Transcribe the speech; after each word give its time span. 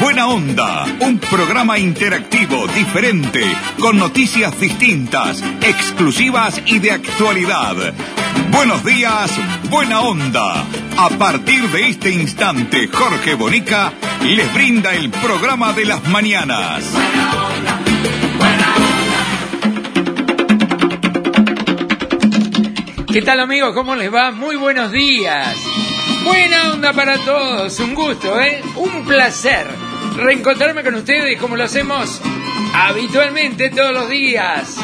Buena 0.00 0.28
Onda, 0.28 0.86
un 1.00 1.18
programa 1.18 1.76
interactivo, 1.76 2.68
diferente, 2.68 3.42
con 3.80 3.98
noticias 3.98 4.58
distintas, 4.60 5.42
exclusivas 5.60 6.62
y 6.66 6.78
de 6.78 6.92
actualidad. 6.92 7.74
Buenos 8.50 8.84
días, 8.84 9.32
Buena 9.68 10.00
Onda. 10.00 10.64
A 10.96 11.08
partir 11.18 11.68
de 11.70 11.88
este 11.88 12.10
instante, 12.10 12.86
Jorge 12.86 13.34
Bonica 13.34 13.92
les 14.22 14.54
brinda 14.54 14.94
el 14.94 15.10
programa 15.10 15.72
de 15.72 15.84
las 15.84 16.06
mañanas. 16.08 16.84
¿Qué 23.12 23.22
tal 23.22 23.40
amigos? 23.40 23.74
¿Cómo 23.74 23.96
les 23.96 24.14
va? 24.14 24.30
Muy 24.30 24.54
buenos 24.54 24.92
días. 24.92 25.56
Buena 26.22 26.72
onda 26.72 26.92
para 26.92 27.18
todos. 27.18 27.80
Un 27.80 27.94
gusto, 27.94 28.40
¿eh? 28.40 28.62
Un 28.76 29.04
placer 29.04 29.87
reencontrarme 30.18 30.82
con 30.82 30.96
ustedes 30.96 31.40
como 31.40 31.56
lo 31.56 31.64
hacemos 31.64 32.20
habitualmente 32.74 33.70
todos 33.70 33.92
los 33.92 34.10
días. 34.10 34.76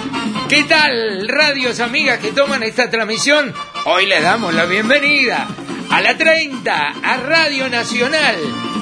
¿Qué 0.48 0.62
tal, 0.64 1.28
radios 1.28 1.80
amigas 1.80 2.20
que 2.20 2.30
toman 2.32 2.62
esta 2.62 2.88
transmisión? 2.88 3.52
Hoy 3.84 4.06
les 4.06 4.22
damos 4.22 4.54
la 4.54 4.64
bienvenida 4.64 5.48
a 5.90 6.00
la 6.00 6.16
30, 6.16 6.88
a 7.02 7.16
Radio 7.16 7.68
Nacional. 7.68 8.36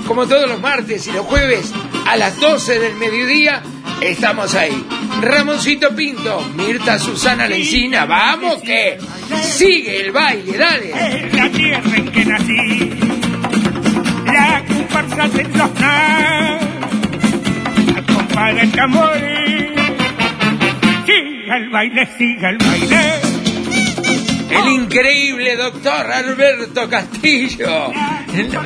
Como 0.07 0.27
todos 0.27 0.49
los 0.49 0.61
martes 0.61 1.07
y 1.07 1.13
los 1.13 1.25
jueves 1.25 1.73
a 2.07 2.17
las 2.17 2.39
12 2.39 2.79
del 2.79 2.97
mediodía, 2.97 3.63
estamos 4.03 4.55
ahí. 4.55 4.85
Ramoncito 5.23 5.95
Pinto, 5.97 6.43
Mirta 6.55 6.99
Susana 6.99 7.47
Lencina, 7.47 8.05
vamos 8.05 8.61
que 8.63 8.99
sigue 9.43 10.03
el 10.03 10.13
baile, 10.13 10.59
dale. 10.59 11.31
La 11.33 11.51
tierra 11.51 11.97
en 11.97 12.13
que 12.13 12.25
nací, 12.27 13.32
del. 18.77 19.73
Siga 21.07 21.57
el 21.57 21.71
baile, 21.71 22.09
siga 22.19 22.51
el 22.51 22.59
baile. 22.59 23.21
El 24.51 24.69
increíble 24.69 25.57
doctor 25.57 26.13
Alberto 26.13 26.89
Castillo, 26.89 27.91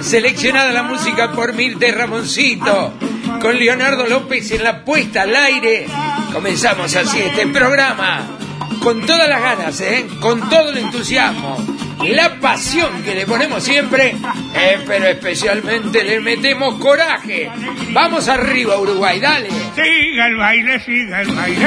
seleccionada 0.00 0.72
la 0.72 0.82
música 0.82 1.30
por 1.32 1.54
Mirta 1.54 1.86
y 1.86 1.92
Ramoncito, 1.92 2.94
con 3.40 3.56
Leonardo 3.56 4.06
López 4.06 4.50
en 4.50 4.64
la 4.64 4.84
puesta 4.84 5.22
al 5.22 5.36
aire. 5.36 5.86
Comenzamos 6.32 6.94
así 6.96 7.20
este 7.20 7.46
programa, 7.46 8.35
con 8.82 9.04
todas 9.04 9.28
las 9.28 9.40
ganas, 9.40 9.80
¿eh? 9.80 10.06
con 10.20 10.48
todo 10.48 10.70
el 10.70 10.78
entusiasmo, 10.78 11.56
la 12.04 12.38
pasión 12.40 13.02
que 13.02 13.14
le 13.14 13.26
ponemos 13.26 13.62
siempre, 13.62 14.16
eh, 14.54 14.78
pero 14.86 15.06
especialmente 15.06 16.04
le 16.04 16.20
metemos 16.20 16.74
coraje. 16.76 17.50
Vamos 17.92 18.28
arriba, 18.28 18.78
Uruguay, 18.78 19.18
dale. 19.18 19.48
Siga 19.74 20.26
el 20.28 20.36
baile, 20.36 20.80
siga 20.80 21.22
el 21.22 21.32
baile. 21.32 21.66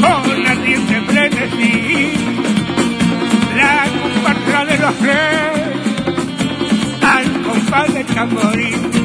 Con 0.00 0.42
la 0.42 0.54
diente 0.56 1.00
frenesí. 1.02 2.12
La 3.56 3.84
comparsa 4.02 4.64
de 4.64 4.78
los 4.78 4.94
tres. 4.98 5.62
Al 7.02 7.42
compás 7.42 7.94
del 7.94 8.06
tamborín. 8.06 9.01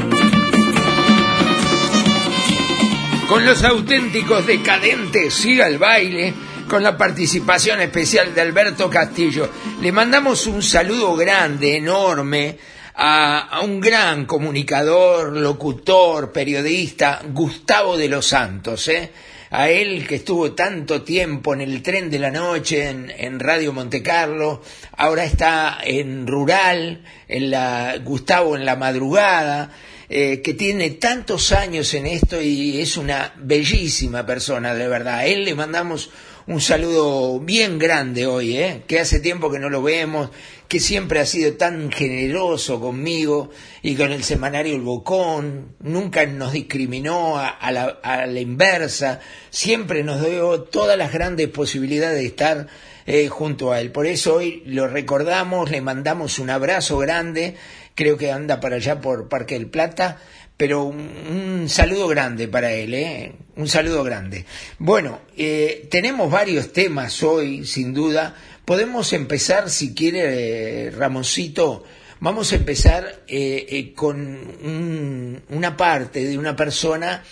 Con 3.27 3.45
los 3.45 3.63
auténticos 3.63 4.47
decadentes, 4.47 5.33
siga 5.33 5.67
el 5.67 5.77
baile, 5.77 6.33
con 6.69 6.81
la 6.81 6.97
participación 6.97 7.81
especial 7.81 8.33
de 8.33 8.41
Alberto 8.41 8.89
Castillo. 8.89 9.49
Le 9.81 9.91
mandamos 9.91 10.47
un 10.47 10.63
saludo 10.63 11.15
grande, 11.15 11.75
enorme, 11.75 12.57
a, 12.95 13.59
un 13.63 13.81
gran 13.81 14.25
comunicador, 14.25 15.33
locutor, 15.33 16.31
periodista, 16.31 17.21
Gustavo 17.33 17.97
de 17.97 18.07
los 18.07 18.25
Santos, 18.25 18.87
¿eh? 18.87 19.11
a 19.49 19.69
él 19.69 20.07
que 20.07 20.15
estuvo 20.15 20.53
tanto 20.53 21.03
tiempo 21.03 21.53
en 21.53 21.61
el 21.61 21.81
tren 21.81 22.09
de 22.09 22.19
la 22.19 22.31
noche 22.31 22.87
en, 22.87 23.11
en 23.15 23.39
Radio 23.39 23.73
Montecarlo, 23.73 24.61
ahora 24.95 25.25
está 25.25 25.79
en 25.83 26.27
Rural, 26.27 27.03
en 27.27 27.51
la, 27.51 27.97
Gustavo 27.97 28.55
en 28.55 28.65
la 28.65 28.77
madrugada, 28.77 29.71
eh, 30.09 30.41
que 30.41 30.53
tiene 30.53 30.91
tantos 30.91 31.51
años 31.51 31.93
en 31.93 32.05
esto 32.05 32.41
y 32.41 32.79
es 32.79 32.95
una 32.97 33.33
bellísima 33.37 34.25
persona, 34.25 34.73
de 34.73 34.87
verdad. 34.87 35.15
A 35.15 35.25
él 35.25 35.43
le 35.43 35.53
mandamos 35.53 36.09
un 36.47 36.61
saludo 36.61 37.41
bien 37.41 37.77
grande 37.77 38.25
hoy, 38.25 38.57
¿eh? 38.57 38.83
que 38.87 39.01
hace 39.01 39.19
tiempo 39.19 39.51
que 39.51 39.59
no 39.59 39.69
lo 39.69 39.83
vemos, 39.83 40.29
que 40.69 40.79
siempre 40.79 41.19
ha 41.19 41.25
sido 41.25 41.53
tan 41.53 41.91
generoso 41.91 42.79
conmigo 42.79 43.49
y 43.81 43.95
con 43.95 44.13
el 44.13 44.23
semanario 44.23 44.75
El 44.75 44.81
Bocón, 44.81 45.75
nunca 45.81 46.25
nos 46.25 46.53
discriminó 46.53 47.37
a, 47.37 47.49
a, 47.49 47.71
la, 47.73 47.99
a 48.01 48.25
la, 48.27 48.39
inversa, 48.39 49.19
siempre 49.49 50.05
nos 50.05 50.25
dio 50.25 50.61
todas 50.61 50.97
las 50.97 51.11
grandes 51.11 51.49
posibilidades 51.49 52.19
de 52.19 52.25
estar 52.27 52.67
eh, 53.05 53.27
junto 53.27 53.73
a 53.73 53.81
él. 53.81 53.91
Por 53.91 54.05
eso 54.05 54.35
hoy 54.35 54.63
lo 54.65 54.87
recordamos, 54.87 55.69
le 55.69 55.81
mandamos 55.81 56.39
un 56.39 56.49
abrazo 56.49 56.97
grande 56.97 57.55
creo 57.97 58.15
que 58.15 58.31
anda 58.31 58.59
para 58.59 58.75
allá 58.75 59.01
por 59.01 59.27
Parque 59.27 59.55
del 59.55 59.71
Plata, 59.71 60.21
pero 60.55 60.83
un, 60.83 60.99
un 60.99 61.67
saludo 61.67 62.07
grande 62.07 62.47
para 62.47 62.71
él, 62.71 62.93
¿eh? 62.93 63.33
un 63.55 63.67
saludo 63.67 64.03
grande. 64.03 64.45
Bueno, 64.77 65.21
eh, 65.35 65.87
tenemos 65.89 66.29
varios 66.29 66.71
temas 66.71 67.23
hoy, 67.23 67.65
sin 67.65 67.95
duda. 67.95 68.35
Podemos 68.65 69.13
empezar, 69.13 69.71
si 69.71 69.95
quiere, 69.95 70.87
eh, 70.87 70.91
Ramoncito, 70.91 71.83
vamos 72.19 72.53
a 72.53 72.55
empezar 72.55 73.23
eh, 73.27 73.93
con 73.95 74.17
un, 74.17 75.41
una 75.49 75.75
parte 75.75 76.23
de 76.23 76.37
una 76.37 76.55
persona 76.55 77.23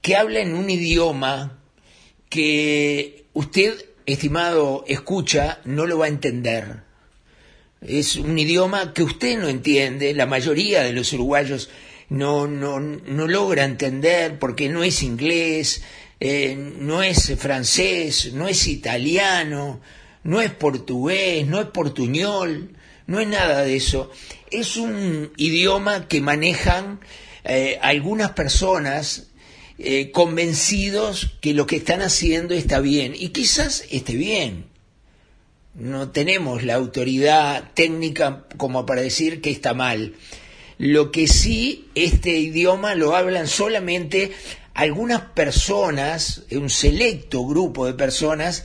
que 0.00 0.14
habla 0.14 0.38
en 0.38 0.54
un 0.54 0.70
idioma 0.70 1.58
que 2.28 3.26
usted, 3.32 3.74
estimado, 4.06 4.84
escucha, 4.86 5.58
no 5.64 5.86
lo 5.86 5.98
va 5.98 6.06
a 6.06 6.10
entender 6.10 6.91
es 7.86 8.16
un 8.16 8.38
idioma 8.38 8.92
que 8.92 9.02
usted 9.02 9.38
no 9.38 9.48
entiende, 9.48 10.14
la 10.14 10.26
mayoría 10.26 10.82
de 10.82 10.92
los 10.92 11.12
uruguayos 11.12 11.68
no, 12.08 12.46
no, 12.46 12.78
no 12.78 13.26
logra 13.26 13.64
entender 13.64 14.38
porque 14.38 14.68
no 14.68 14.84
es 14.84 15.02
inglés, 15.02 15.82
eh, 16.20 16.54
no 16.56 17.02
es 17.02 17.34
francés, 17.38 18.32
no 18.34 18.48
es 18.48 18.68
italiano, 18.68 19.80
no 20.22 20.40
es 20.40 20.52
portugués, 20.52 21.46
no 21.46 21.60
es 21.60 21.66
portuñol, 21.68 22.76
no 23.06 23.18
es 23.18 23.26
nada 23.26 23.62
de 23.62 23.76
eso. 23.76 24.10
Es 24.50 24.76
un 24.76 25.32
idioma 25.36 26.06
que 26.06 26.20
manejan 26.20 27.00
eh, 27.44 27.78
algunas 27.82 28.32
personas 28.32 29.28
eh, 29.78 30.10
convencidos 30.12 31.38
que 31.40 31.54
lo 31.54 31.66
que 31.66 31.76
están 31.76 32.02
haciendo 32.02 32.54
está 32.54 32.78
bien 32.78 33.14
y 33.16 33.30
quizás 33.30 33.84
esté 33.90 34.14
bien 34.14 34.71
no 35.74 36.10
tenemos 36.10 36.62
la 36.62 36.74
autoridad 36.74 37.70
técnica 37.74 38.44
como 38.56 38.84
para 38.86 39.02
decir 39.02 39.40
que 39.40 39.50
está 39.50 39.74
mal. 39.74 40.14
Lo 40.78 41.10
que 41.12 41.28
sí, 41.28 41.88
este 41.94 42.38
idioma 42.38 42.94
lo 42.94 43.14
hablan 43.14 43.46
solamente 43.46 44.32
algunas 44.74 45.20
personas, 45.20 46.44
un 46.50 46.70
selecto 46.70 47.46
grupo 47.46 47.86
de 47.86 47.94
personas 47.94 48.64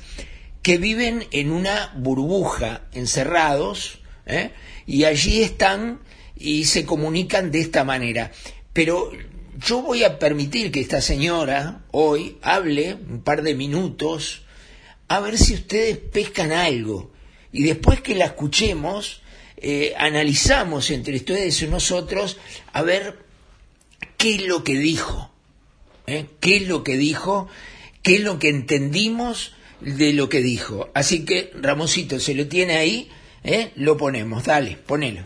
que 0.61 0.77
viven 0.77 1.25
en 1.31 1.51
una 1.51 1.93
burbuja, 1.95 2.81
encerrados, 2.93 3.99
¿eh? 4.25 4.51
y 4.85 5.03
allí 5.03 5.41
están 5.41 5.99
y 6.35 6.65
se 6.65 6.85
comunican 6.85 7.51
de 7.51 7.61
esta 7.61 7.83
manera. 7.83 8.31
Pero 8.73 9.11
yo 9.57 9.81
voy 9.81 10.03
a 10.03 10.19
permitir 10.19 10.71
que 10.71 10.81
esta 10.81 11.01
señora 11.01 11.85
hoy 11.91 12.37
hable 12.41 12.95
un 12.95 13.21
par 13.21 13.43
de 13.43 13.55
minutos 13.55 14.46
a 15.07 15.19
ver 15.19 15.37
si 15.37 15.53
ustedes 15.53 15.97
pescan 15.97 16.51
algo. 16.51 17.11
Y 17.51 17.63
después 17.63 18.01
que 18.01 18.15
la 18.15 18.25
escuchemos, 18.25 19.21
eh, 19.57 19.93
analizamos 19.97 20.91
entre 20.91 21.15
ustedes 21.15 21.61
y 21.61 21.67
nosotros 21.67 22.37
a 22.73 22.81
ver 22.83 23.17
qué 24.17 24.35
es 24.35 24.45
lo 24.45 24.63
que 24.63 24.77
dijo, 24.77 25.31
¿eh? 26.05 26.25
qué 26.39 26.57
es 26.57 26.67
lo 26.67 26.83
que 26.83 26.97
dijo, 26.97 27.47
qué 28.03 28.15
es 28.15 28.21
lo 28.21 28.39
que 28.39 28.49
entendimos 28.49 29.53
de 29.81 30.13
lo 30.13 30.29
que 30.29 30.41
dijo. 30.41 30.89
Así 30.93 31.25
que, 31.25 31.51
Ramosito, 31.55 32.19
se 32.19 32.35
lo 32.35 32.47
tiene 32.47 32.77
ahí, 32.77 33.09
¿eh? 33.43 33.71
lo 33.75 33.97
ponemos, 33.97 34.43
dale, 34.43 34.77
ponelo. 34.77 35.23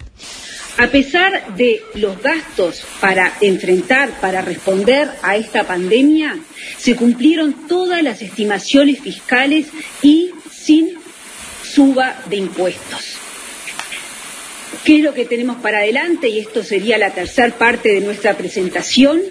A 0.77 0.88
pesar 0.88 1.56
de 1.56 1.81
los 1.95 2.21
gastos 2.21 2.83
para 3.00 3.33
enfrentar, 3.41 4.19
para 4.19 4.41
responder 4.41 5.09
a 5.21 5.35
esta 5.35 5.63
pandemia, 5.63 6.39
se 6.77 6.95
cumplieron 6.95 7.68
todas 7.68 8.01
las 8.01 8.21
estimaciones 8.21 9.00
fiscales 9.00 9.68
y 10.01 10.31
sin 10.51 10.97
suba 11.63 12.23
de 12.29 12.38
impuestos. 12.38 13.18
¿Qué 14.83 14.97
es 14.97 15.03
lo 15.03 15.13
que 15.13 15.25
tenemos 15.25 15.57
para 15.57 15.79
adelante? 15.79 16.29
Y 16.29 16.39
esto 16.39 16.63
sería 16.63 16.97
la 16.97 17.12
tercera 17.12 17.53
parte 17.56 17.89
de 17.89 18.01
nuestra 18.01 18.35
presentación. 18.35 19.21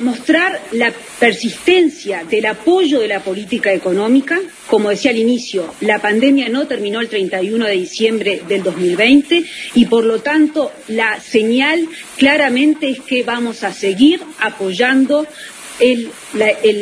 Mostrar 0.00 0.60
la 0.72 0.92
persistencia 1.18 2.24
del 2.24 2.46
apoyo 2.46 3.00
de 3.00 3.08
la 3.08 3.20
política 3.20 3.72
económica. 3.72 4.38
Como 4.66 4.90
decía 4.90 5.10
al 5.10 5.18
inicio, 5.18 5.74
la 5.80 5.98
pandemia 5.98 6.48
no 6.48 6.66
terminó 6.66 7.00
el 7.00 7.08
31 7.08 7.66
de 7.66 7.72
diciembre 7.72 8.42
del 8.48 8.62
2020 8.62 9.44
y, 9.74 9.86
por 9.86 10.04
lo 10.04 10.20
tanto, 10.20 10.72
la 10.88 11.20
señal 11.20 11.88
claramente 12.16 12.88
es 12.90 13.00
que 13.00 13.22
vamos 13.22 13.62
a 13.62 13.72
seguir 13.72 14.20
apoyando 14.38 15.26
el, 15.80 16.10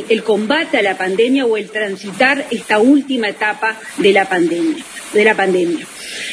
el, 0.09 0.23
combate 0.23 0.79
a 0.79 0.83
la 0.83 0.99
pandemia 0.99 1.47
o 1.47 1.57
el 1.57 1.71
transitar 1.71 2.47
esta 2.51 2.79
última 2.79 3.29
etapa 3.29 3.79
de 3.97 4.13
la 4.13 4.29
pandemia. 4.29 4.85
De 5.13 5.25
la 5.25 5.35
pandemia. 5.35 5.87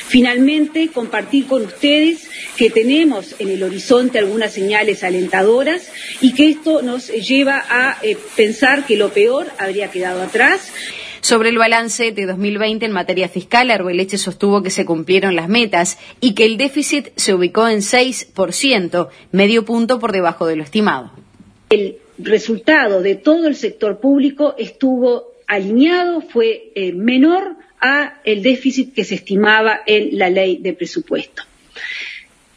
Finalmente, 0.08 0.90
compartir 0.90 1.48
con 1.48 1.64
ustedes 1.64 2.28
que 2.58 2.70
tenemos 2.70 3.36
en 3.40 3.50
el 3.50 3.64
horizonte 3.64 4.20
algunas 4.20 4.54
señales 4.54 5.04
alentadoras 5.04 5.90
y 6.22 6.34
que 6.34 6.50
esto 6.50 6.82
nos 6.82 7.08
lleva 7.08 7.64
a 7.70 7.98
eh, 8.02 8.18
pensar 8.36 8.86
que 8.86 8.98
lo 8.98 9.14
peor 9.14 9.48
habría 9.58 9.92
quedado 9.92 10.22
atrás. 10.22 10.72
Sobre 11.22 11.50
el 11.50 11.58
balance 11.58 12.12
de 12.12 12.26
2020 12.26 12.86
en 12.86 12.92
materia 12.94 13.28
fiscal, 13.28 13.72
Arbeleche 13.72 14.18
sostuvo 14.18 14.64
que 14.64 14.70
se 14.70 14.86
cumplieron 14.86 15.36
las 15.36 15.50
metas 15.50 15.98
y 16.22 16.34
que 16.34 16.46
el 16.46 16.58
déficit 16.58 17.10
se 17.18 17.34
ubicó 17.34 17.68
en 17.68 17.80
6%, 17.80 19.10
medio 19.32 19.66
punto 19.66 20.00
por 20.00 20.14
debajo 20.14 20.48
de 20.48 20.56
lo 20.56 20.64
estimado. 20.64 21.12
El 21.70 21.98
resultado 22.20 23.02
de 23.02 23.16
todo 23.16 23.48
el 23.48 23.56
sector 23.56 24.00
público 24.00 24.56
estuvo 24.58 25.34
alineado, 25.48 26.22
fue 26.22 26.72
eh, 26.76 26.94
menor 26.94 27.56
a 27.80 28.22
el 28.24 28.44
déficit 28.44 28.94
que 28.94 29.04
se 29.04 29.16
estimaba 29.16 29.82
en 29.86 30.18
la 30.18 30.30
ley 30.30 30.58
de 30.58 30.74
presupuesto 30.74 31.44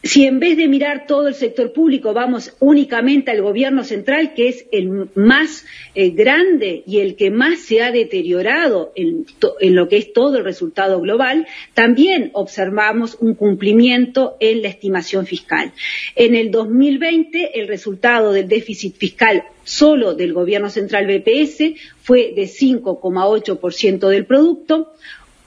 si 0.03 0.25
en 0.25 0.41
vez 0.41 0.57
de 0.57 0.67
mirar 0.67 1.07
todo 1.07 1.29
el 1.29 1.33
sector 1.33 1.71
público 1.71 2.13
vamos 2.13 2.53
únicamente 2.59 3.31
al 3.31 3.41
gobierno 3.41 3.85
central, 3.85 4.33
que 4.33 4.49
es 4.49 4.65
el 4.73 5.09
más 5.15 5.65
eh, 5.95 6.09
grande 6.09 6.83
y 6.85 6.99
el 6.99 7.15
que 7.15 7.31
más 7.31 7.59
se 7.59 7.81
ha 7.81 7.89
deteriorado 7.89 8.91
en, 8.95 9.25
lo 9.61 9.87
que 9.87 9.95
es 9.95 10.11
todo 10.11 10.37
el 10.37 10.43
resultado 10.43 10.99
global, 10.99 11.47
también 11.73 12.31
observamos 12.33 13.15
un 13.21 13.35
cumplimiento 13.35 14.35
en 14.41 14.61
la 14.61 14.67
estimación 14.67 15.25
fiscal. 15.25 15.71
En 16.15 16.35
el 16.35 16.51
2020, 16.51 17.57
el 17.61 17.69
resultado 17.69 18.33
del 18.33 18.49
déficit 18.49 18.97
fiscal 18.97 19.45
solo 19.63 20.15
del 20.15 20.33
gobierno 20.33 20.69
central 20.69 21.07
BPS 21.07 21.79
fue 22.01 22.33
de 22.35 22.43
5,8% 22.43 24.09
del 24.09 24.25
producto. 24.25 24.91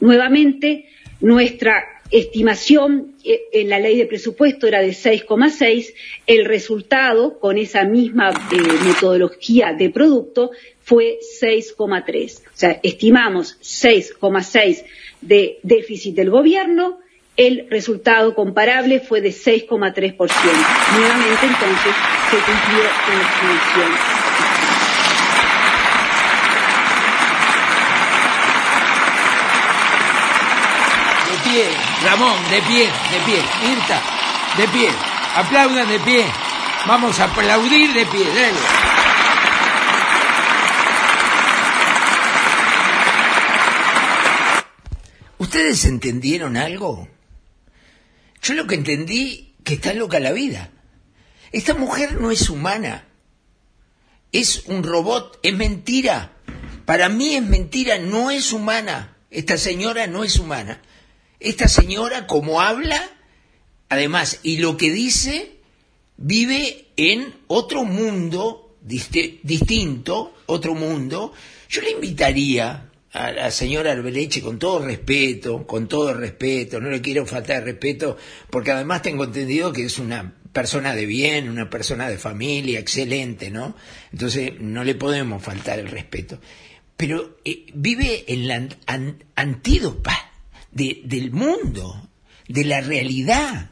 Nuevamente, 0.01 0.87
nuestra 1.21 1.96
estimación 2.11 3.15
eh, 3.25 3.43
en 3.53 3.69
la 3.69 3.79
ley 3.79 3.97
de 3.97 4.07
presupuesto 4.07 4.67
era 4.67 4.81
de 4.81 4.91
6,6, 4.91 5.93
el 6.27 6.45
resultado 6.45 7.39
con 7.39 7.59
esa 7.59 7.85
misma 7.85 8.31
eh, 8.31 8.57
metodología 8.85 9.73
de 9.73 9.91
producto 9.91 10.51
fue 10.83 11.19
6,3. 11.41 12.39
O 12.39 12.51
sea, 12.55 12.81
estimamos 12.83 13.59
6,6 13.61 14.85
de 15.21 15.59
déficit 15.63 16.15
del 16.15 16.31
gobierno, 16.31 17.01
el 17.37 17.67
resultado 17.69 18.35
comparable 18.35 19.01
fue 19.01 19.21
de 19.21 19.31
6,3%. 19.31 20.17
Nuevamente, 20.99 21.47
entonces, 21.47 21.95
se 22.31 22.37
cumplió 22.39 22.83
con 23.05 23.19
la 23.19 23.25
estimación. 23.25 24.27
Ramón, 32.07 32.39
de 32.51 32.63
pie, 32.63 32.85
de 32.85 33.21
pie. 33.27 33.43
Irta, 33.73 34.01
de 34.57 34.69
pie. 34.69 34.89
Aplaudan 35.35 35.89
de 35.89 35.99
pie. 35.99 36.25
Vamos 36.87 37.19
a 37.19 37.25
aplaudir 37.25 37.93
de 37.93 38.07
pie. 38.07 38.25
Dale. 38.29 38.59
¿Ustedes 45.39 45.85
entendieron 45.85 46.57
algo? 46.57 47.09
Yo 48.41 48.55
lo 48.55 48.69
que 48.69 48.77
entendí 48.77 49.57
que 49.65 49.75
está 49.75 49.93
loca 49.93 50.21
la 50.21 50.31
vida. 50.31 50.71
Esta 51.51 51.75
mujer 51.75 52.21
no 52.21 52.31
es 52.31 52.49
humana. 52.49 53.09
Es 54.31 54.63
un 54.67 54.85
robot, 54.85 55.41
es 55.43 55.55
mentira. 55.57 56.37
Para 56.85 57.09
mí 57.09 57.35
es 57.35 57.43
mentira, 57.43 57.99
no 57.99 58.31
es 58.31 58.53
humana. 58.53 59.17
Esta 59.29 59.59
señora 59.59 60.07
no 60.07 60.23
es 60.23 60.39
humana. 60.39 60.81
Esta 61.41 61.69
señora, 61.69 62.27
como 62.27 62.61
habla, 62.61 63.01
además, 63.89 64.41
y 64.43 64.59
lo 64.59 64.77
que 64.77 64.91
dice, 64.91 65.57
vive 66.17 66.87
en 66.97 67.35
otro 67.47 67.85
mundo 67.85 68.67
distinto, 68.87 70.35
otro 70.47 70.75
mundo. 70.75 71.33
Yo 71.69 71.83
le 71.83 71.91
invitaría 71.91 72.91
a 73.13 73.33
la 73.33 73.51
señora 73.51 73.93
Arbeleche 73.93 74.43
con 74.43 74.59
todo 74.59 74.85
respeto, 74.85 75.67
con 75.67 75.89
todo 75.89 76.15
respeto, 76.15 76.81
no 76.81 76.91
le 76.91 77.01
quiero 77.01 77.27
faltar 77.27 77.65
respeto, 77.65 78.17
porque 78.51 78.73
además 78.73 79.03
tengo 79.03 79.25
entendido 79.25 79.73
que 79.73 79.85
es 79.85 79.99
una 79.99 80.35
persona 80.53 80.95
de 80.95 81.07
bien, 81.07 81.49
una 81.49 81.69
persona 81.69 82.09
de 82.09 82.19
familia, 82.19 82.79
excelente, 82.79 83.51
¿no? 83.51 83.77
Entonces 84.13 84.53
no 84.61 84.85
le 84.85 84.95
podemos 84.95 85.43
faltar 85.43 85.79
el 85.79 85.89
respeto. 85.89 86.41
Pero 86.97 87.39
eh, 87.45 87.67
vive 87.75 88.25
en 88.29 88.49
la 88.49 88.69
antídopa 89.35 90.26
del 90.77 91.31
mundo, 91.31 92.09
de 92.49 92.65
la 92.65 92.81
realidad, 92.81 93.71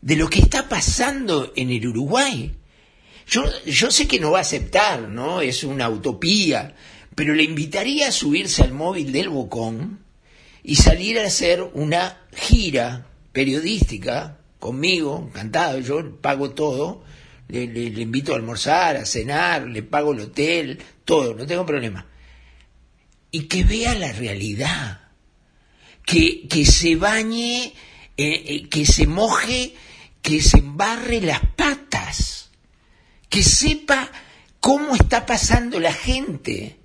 de 0.00 0.16
lo 0.16 0.28
que 0.28 0.40
está 0.40 0.68
pasando 0.68 1.52
en 1.56 1.70
el 1.70 1.86
Uruguay. 1.88 2.54
Yo, 3.28 3.44
yo 3.64 3.90
sé 3.90 4.06
que 4.06 4.20
no 4.20 4.32
va 4.32 4.38
a 4.38 4.42
aceptar, 4.42 5.08
¿no? 5.08 5.40
Es 5.40 5.64
una 5.64 5.88
utopía, 5.88 6.74
pero 7.14 7.34
le 7.34 7.42
invitaría 7.42 8.08
a 8.08 8.12
subirse 8.12 8.62
al 8.62 8.72
móvil 8.72 9.10
del 9.10 9.30
Bocón 9.30 10.00
y 10.62 10.76
salir 10.76 11.18
a 11.18 11.26
hacer 11.26 11.62
una 11.74 12.20
gira 12.32 13.06
periodística 13.32 14.38
conmigo, 14.58 15.26
encantado, 15.28 15.78
yo 15.78 16.20
pago 16.20 16.50
todo, 16.50 17.04
le, 17.48 17.66
le, 17.66 18.00
invito 18.00 18.32
a 18.32 18.36
almorzar, 18.36 18.96
a 18.96 19.06
cenar, 19.06 19.66
le 19.68 19.82
pago 19.82 20.12
el 20.12 20.20
hotel, 20.20 20.78
todo, 21.04 21.34
no 21.34 21.46
tengo 21.46 21.64
problema. 21.64 22.06
Y 23.30 23.42
que 23.42 23.64
vea 23.64 23.94
la 23.94 24.12
realidad, 24.12 25.05
que, 26.06 26.48
que 26.48 26.64
se 26.64 26.96
bañe, 26.96 27.74
eh, 28.16 28.44
eh, 28.46 28.68
que 28.70 28.86
se 28.86 29.06
moje, 29.06 29.74
que 30.22 30.40
se 30.40 30.58
embarre 30.58 31.20
las 31.20 31.40
patas, 31.56 32.50
que 33.28 33.42
sepa 33.42 34.10
cómo 34.60 34.94
está 34.94 35.26
pasando 35.26 35.78
la 35.80 35.92
gente 35.92 36.78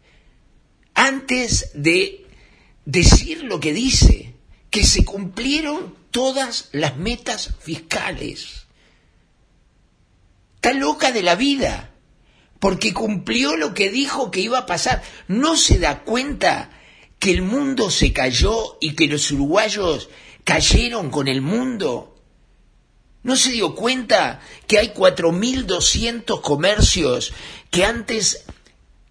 antes 0.95 1.71
de 1.73 2.25
decir 2.83 3.43
lo 3.43 3.59
que 3.59 3.73
dice, 3.73 4.33
que 4.69 4.83
se 4.83 5.05
cumplieron 5.05 5.95
todas 6.09 6.69
las 6.71 6.97
metas 6.97 7.53
fiscales. 7.59 8.65
Está 10.55 10.73
loca 10.73 11.11
de 11.11 11.21
la 11.21 11.35
vida, 11.35 11.91
porque 12.59 12.93
cumplió 12.93 13.55
lo 13.55 13.73
que 13.75 13.91
dijo 13.91 14.31
que 14.31 14.41
iba 14.41 14.59
a 14.59 14.65
pasar. 14.65 15.03
No 15.27 15.55
se 15.55 15.79
da 15.79 15.99
cuenta 15.99 16.69
que 17.21 17.29
el 17.29 17.43
mundo 17.43 17.91
se 17.91 18.11
cayó 18.13 18.79
y 18.81 18.95
que 18.95 19.05
los 19.05 19.29
uruguayos 19.29 20.09
cayeron 20.43 21.11
con 21.11 21.27
el 21.27 21.43
mundo? 21.43 22.19
¿No 23.21 23.35
se 23.35 23.51
dio 23.51 23.75
cuenta 23.75 24.41
que 24.65 24.79
hay 24.79 24.87
4.200 24.89 26.41
comercios 26.41 27.31
que 27.69 27.85
antes 27.85 28.45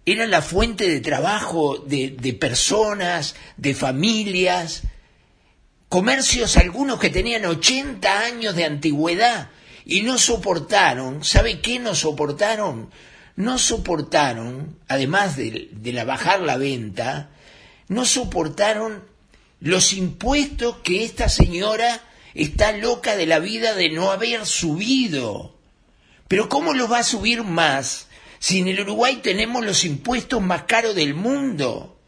eran 0.05 0.29
la 0.29 0.41
fuente 0.41 0.89
de 0.89 0.99
trabajo 0.99 1.77
de, 1.77 2.09
de, 2.09 2.33
personas, 2.33 3.35
de 3.55 3.73
familias? 3.73 4.81
Comercios 5.87 6.57
algunos 6.57 6.99
que 6.99 7.11
tenían 7.11 7.45
80 7.45 8.25
años 8.25 8.57
de 8.57 8.65
antigüedad 8.65 9.51
y 9.85 10.01
no 10.01 10.17
soportaron, 10.17 11.23
¿sabe 11.23 11.61
qué 11.61 11.79
no 11.79 11.95
soportaron? 11.95 12.89
No 13.37 13.57
soportaron, 13.57 14.77
además 14.89 15.37
de, 15.37 15.69
de 15.71 15.93
la 15.93 16.03
bajar 16.03 16.41
la 16.41 16.57
venta, 16.57 17.29
no 17.91 18.05
soportaron 18.05 19.03
los 19.59 19.91
impuestos 19.91 20.77
que 20.77 21.03
esta 21.03 21.27
señora 21.27 22.01
está 22.33 22.71
loca 22.71 23.17
de 23.17 23.25
la 23.25 23.39
vida 23.39 23.75
de 23.75 23.89
no 23.89 24.11
haber 24.11 24.45
subido. 24.45 25.57
Pero 26.29 26.47
¿cómo 26.47 26.73
los 26.73 26.89
va 26.89 26.99
a 26.99 27.03
subir 27.03 27.43
más 27.43 28.07
si 28.39 28.59
en 28.59 28.69
el 28.69 28.79
Uruguay 28.79 29.19
tenemos 29.21 29.65
los 29.65 29.83
impuestos 29.83 30.41
más 30.41 30.63
caros 30.63 30.95
del 30.95 31.15
mundo? 31.15 31.99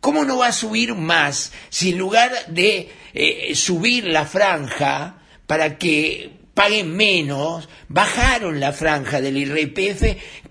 ¿Cómo 0.00 0.26
no 0.26 0.36
va 0.36 0.48
a 0.48 0.52
subir 0.52 0.94
más 0.94 1.50
si 1.70 1.92
en 1.92 1.98
lugar 1.98 2.32
de 2.48 2.92
eh, 3.14 3.54
subir 3.54 4.04
la 4.04 4.26
franja 4.26 5.22
para 5.46 5.78
que 5.78 6.39
paguen 6.60 6.94
menos, 6.94 7.70
bajaron 7.88 8.60
la 8.60 8.74
franja 8.74 9.22
del 9.22 9.38
IRPF 9.38 10.02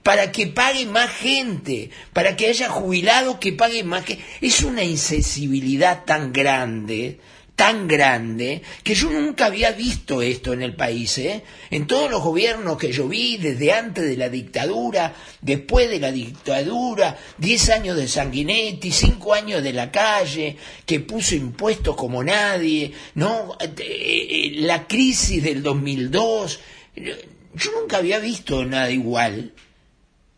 para 0.01 0.32
que 0.32 0.48
pague 0.48 0.88
más 0.88 1.12
gente, 1.12 1.92
para 2.13 2.36
que 2.36 2.48
haya 2.48 2.68
jubilados 2.68 3.38
que 3.38 3.54
paguen 3.54 3.86
más. 3.86 4.06
Que... 4.06 4.18
Es 4.42 4.63
una 4.63 4.84
insensibilidad 4.84 6.06
tan 6.06 6.34
grande, 6.34 7.20
tan 7.60 7.89
grande 7.89 8.62
que 8.84 8.96
yo 8.96 9.10
nunca 9.10 9.48
había 9.48 9.74
visto 9.74 10.22
esto 10.22 10.54
en 10.54 10.62
el 10.62 10.78
país. 10.78 11.18
¿eh? 11.18 11.44
En 11.70 11.88
todos 11.88 12.10
los 12.10 12.24
gobiernos 12.24 12.78
que 12.78 12.94
yo 12.94 13.10
vi, 13.10 13.36
desde 13.36 13.74
antes 13.74 14.06
de 14.06 14.16
la 14.16 14.30
dictadura, 14.30 15.13
después 15.42 15.89
de 15.89 16.00
la 16.00 16.10
dictadura, 16.10 17.18
diez 17.38 17.70
años 17.70 17.98
de 17.98 18.08
Sanguinetti, 18.08 18.94
cinco 18.94 19.34
años 19.34 19.62
de 19.62 19.74
la 19.74 19.92
calle, 19.92 20.56
que 20.86 21.01
puso 21.01 21.36
impuestos 21.36 21.98
como 21.98 22.24
nadie, 22.24 22.94
¿no? 23.16 23.58
Eh, 23.60 23.74
eh, 23.78 24.51
la 24.62 24.88
crisis 24.88 25.44
del 25.44 25.62
2002. 25.62 26.62
Yo 26.96 27.72
nunca 27.78 27.98
había 27.98 28.20
visto 28.20 28.63
nada 28.63 28.89
igual. 28.89 29.51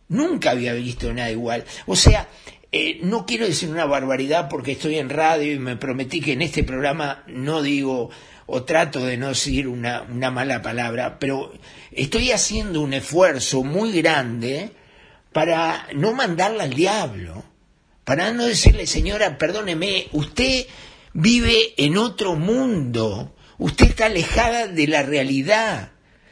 Nunca 0.07 0.49
había 0.49 0.73
visto 0.73 1.13
nada 1.13 1.29
igual. 1.29 1.65
O 1.85 1.95
sea, 1.95 2.27
eh, 2.71 2.99
no 3.03 3.25
quiero 3.25 3.45
decir 3.45 3.69
una 3.69 3.85
barbaridad 3.85 4.47
porque 4.49 4.73
estoy 4.73 4.97
en 4.97 5.09
radio 5.09 5.53
y 5.53 5.59
me 5.59 5.75
prometí 5.75 6.21
que 6.21 6.33
en 6.33 6.41
este 6.41 6.63
programa 6.63 7.23
no 7.27 7.61
digo 7.61 8.09
o 8.45 8.63
trato 8.63 9.05
de 9.05 9.17
no 9.17 9.29
decir 9.29 9.67
una, 9.67 10.03
una 10.03 10.31
mala 10.31 10.61
palabra, 10.61 11.19
pero 11.19 11.53
estoy 11.91 12.31
haciendo 12.31 12.81
un 12.81 12.93
esfuerzo 12.93 13.63
muy 13.63 13.91
grande 14.01 14.71
para 15.33 15.87
no 15.93 16.13
mandarla 16.13 16.63
al 16.63 16.73
diablo, 16.73 17.43
para 18.03 18.31
no 18.31 18.45
decirle, 18.45 18.87
señora, 18.87 19.37
perdóneme, 19.37 20.07
usted 20.11 20.65
vive 21.13 21.73
en 21.77 21.97
otro 21.97 22.35
mundo, 22.35 23.35
usted 23.57 23.87
está 23.87 24.05
alejada 24.05 24.67
de 24.67 24.87
la 24.87 25.03
realidad, 25.03 25.91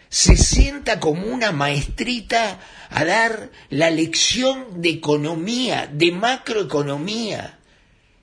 se 0.10 0.36
sienta 0.36 1.00
como 1.00 1.28
una 1.28 1.52
maestrita 1.52 2.60
a 2.90 3.06
dar 3.06 3.52
la 3.70 3.92
lección 3.92 4.82
de 4.82 4.90
economía, 4.90 5.90
de 5.92 6.12
macroeconomía. 6.12 7.60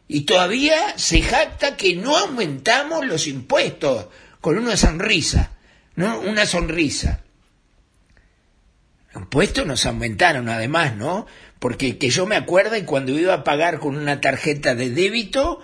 Y 0.09 0.23
todavía 0.23 0.99
se 0.99 1.23
jacta 1.23 1.77
que 1.77 1.97
no 1.97 2.17
aumentamos 2.17 3.07
los 3.07 3.27
impuestos 3.27 4.07
con 4.41 4.59
una 4.59 4.77
sonrisa, 4.77 5.53
¿no? 5.95 6.21
Una 6.21 6.47
sonrisa. 6.47 7.23
Los 9.13 9.23
impuestos 9.25 9.67
nos 9.67 9.87
aumentaron 9.87 10.49
además, 10.49 10.97
¿no? 10.97 11.27
Porque 11.59 11.99
que 11.99 12.11
yo 12.11 12.27
me 12.27 12.37
acuerdo 12.37 12.77
y 12.77 12.83
cuando 12.83 13.19
iba 13.19 13.35
a 13.35 13.45
pagar 13.45 13.79
con 13.79 13.97
una 13.97 14.21
tarjeta 14.21 14.75
de 14.75 14.91
débito, 14.91 15.61